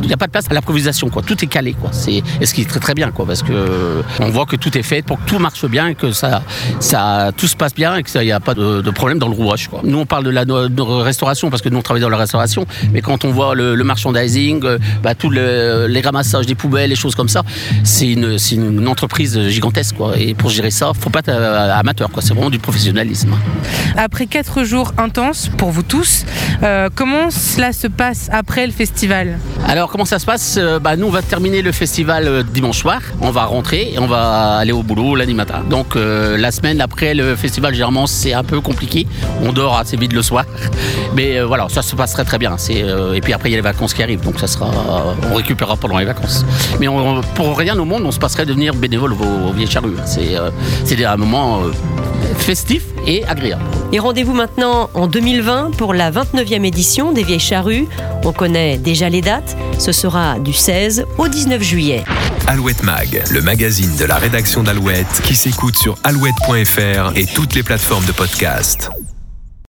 n'y 0.03 0.13
a 0.13 0.17
pas 0.17 0.27
de 0.27 0.31
place 0.31 0.45
à 0.47 0.53
l'improvisation. 0.53 1.09
Tout 1.09 1.43
est 1.43 1.47
calé. 1.47 1.73
Quoi. 1.73 1.89
Et 2.07 2.45
ce 2.45 2.53
qui 2.53 2.61
est 2.61 2.69
très 2.69 2.79
très 2.79 2.93
bien, 2.93 3.09
quoi, 3.09 3.25
parce 3.25 3.41
que 3.41 4.03
on 4.19 4.29
voit 4.29 4.45
que 4.45 4.57
tout 4.57 4.77
est 4.77 4.83
fait 4.83 5.01
pour 5.01 5.17
que 5.17 5.27
tout 5.27 5.39
marche 5.39 5.65
bien, 5.65 5.95
que 5.95 6.11
ça, 6.11 6.43
ça, 6.79 7.31
tout 7.35 7.47
se 7.47 7.55
passe 7.55 7.73
bien 7.73 7.95
et 7.95 8.03
qu'il 8.03 8.21
n'y 8.21 8.31
a 8.31 8.39
pas 8.39 8.53
de, 8.53 8.81
de 8.81 8.91
problème 8.91 9.17
dans 9.23 9.29
le 9.29 9.35
rouage. 9.35 9.67
Quoi. 9.69 9.79
Nous, 9.83 9.97
on 9.97 10.05
parle 10.05 10.25
de 10.25 10.29
la 10.29 10.43
de 10.45 10.81
restauration 10.81 11.49
parce 11.49 11.61
que 11.61 11.69
nous, 11.69 11.77
on 11.77 11.81
travaille 11.81 12.01
dans 12.01 12.09
la 12.09 12.17
restauration. 12.17 12.65
Mais 12.91 13.01
quand 13.01 13.23
on 13.25 13.31
voit 13.31 13.55
le, 13.55 13.75
le 13.75 13.83
merchandising, 13.83 14.61
euh, 14.65 14.77
bah, 15.01 15.15
tous 15.15 15.29
le- 15.29 15.87
les 15.87 16.01
ramassages 16.01 16.45
des 16.45 16.55
poubelles, 16.55 16.89
les 16.89 16.95
choses 17.03 17.15
comme 17.15 17.29
ça, 17.29 17.43
c'est 17.83 18.11
une, 18.11 18.87
entreprise 18.87 19.39
gigantesque. 19.47 19.95
Quoi. 19.95 20.17
Et 20.17 20.33
pour 20.33 20.49
gérer 20.49 20.71
ça, 20.71 20.91
faut 20.99 21.09
pas 21.09 21.19
être 21.19 21.29
euh, 21.29 21.73
amateur. 21.73 22.09
C'est 22.19 22.33
vraiment 22.33 22.49
du 22.49 22.59
professionnalisme. 22.59 23.33
Après 23.95 24.25
quatre 24.27 24.63
jours 24.63 24.91
intenses 24.97 25.49
pour 25.57 25.69
vous 25.71 25.83
tous, 25.83 26.25
euh, 26.63 26.89
comment 26.93 27.29
cela 27.31 27.71
se 27.73 27.87
passe 27.87 28.29
après 28.31 28.65
le 28.65 28.73
festival? 28.73 29.37
Alors 29.67 29.89
comment 29.91 30.05
ça 30.05 30.19
se 30.19 30.25
passe? 30.25 30.59
Bah, 30.81 30.95
Nous 30.97 31.07
on 31.07 31.11
va 31.11 31.21
terminer 31.21 31.61
le 31.61 31.71
festival 31.71 32.43
dimanche 32.53 32.79
soir, 32.79 33.01
on 33.21 33.31
va 33.31 33.45
rentrer 33.45 33.93
et 33.93 33.99
on 33.99 34.07
va 34.07 34.57
aller 34.57 34.71
au 34.71 34.83
boulot 34.83 35.15
lundi 35.15 35.33
matin. 35.33 35.63
Donc 35.69 35.95
euh, 35.95 36.37
la 36.37 36.51
semaine 36.51 36.81
après 36.81 37.13
le 37.13 37.35
festival 37.35 37.73
généralement 37.73 38.07
c'est 38.07 38.33
un 38.33 38.43
peu 38.43 38.59
compliqué, 38.61 39.07
on 39.41 39.51
dort 39.53 39.77
assez 39.77 39.97
vite 39.97 40.13
le 40.13 40.21
soir. 40.21 40.45
Mais 41.15 41.37
euh, 41.39 41.45
voilà, 41.45 41.67
ça 41.69 41.81
se 41.81 41.95
passe 41.95 42.13
très 42.13 42.25
très 42.25 42.37
bien. 42.37 42.55
C'est, 42.57 42.83
euh, 42.83 43.13
et 43.13 43.21
puis 43.21 43.33
après 43.33 43.49
il 43.49 43.51
y 43.51 43.55
a 43.55 43.57
les 43.57 43.61
vacances 43.61 43.93
qui 43.93 44.03
arrivent, 44.03 44.21
donc 44.21 44.39
ça 44.39 44.47
sera, 44.47 44.69
on 45.31 45.35
récupérera 45.35 45.77
pendant 45.77 45.97
les 45.97 46.05
vacances. 46.05 46.45
Mais 46.79 46.87
on- 46.87 47.21
pour 47.35 47.57
rien 47.57 47.77
au 47.77 47.85
monde 47.85 48.03
on 48.05 48.11
se 48.11 48.19
passerait 48.19 48.43
de 48.45 48.49
devenir 48.49 48.73
bénévole 48.73 49.13
au, 49.13 49.49
au 49.49 49.53
Vieilles 49.53 49.69
Charrues. 49.69 49.95
C'est, 50.05 50.35
euh, 50.35 50.49
c'est 50.85 51.03
un 51.05 51.17
moment 51.17 51.61
euh, 51.63 51.71
festif 52.37 52.83
et 53.05 53.23
agréable. 53.25 53.63
Et 53.91 53.99
rendez-vous 53.99 54.33
maintenant 54.33 54.89
en 54.93 55.07
2020 55.07 55.71
pour 55.77 55.93
la 55.93 56.11
29e 56.11 56.63
édition 56.65 57.11
des 57.11 57.23
Vieilles 57.23 57.39
Charrues. 57.39 57.87
On 58.25 58.31
connaît 58.31 58.77
déjà 58.77 59.09
les 59.09 59.21
dates. 59.21 59.55
Ce 59.77 59.91
sera 59.91 60.39
du 60.39 60.53
16 60.53 61.05
au 61.17 61.27
19 61.27 61.61
juillet. 61.61 62.03
Alouette 62.47 62.83
Mag, 62.83 63.23
le 63.31 63.41
magazine 63.41 63.95
de 63.97 64.05
la 64.05 64.15
rédaction 64.15 64.63
d'Alouette 64.63 65.21
qui 65.23 65.35
s'écoute 65.35 65.77
sur 65.77 65.95
alouette.fr 66.03 67.11
et 67.15 67.25
toutes 67.25 67.55
les 67.55 67.63
plateformes 67.63 68.05
de 68.05 68.11
podcast. 68.11 68.89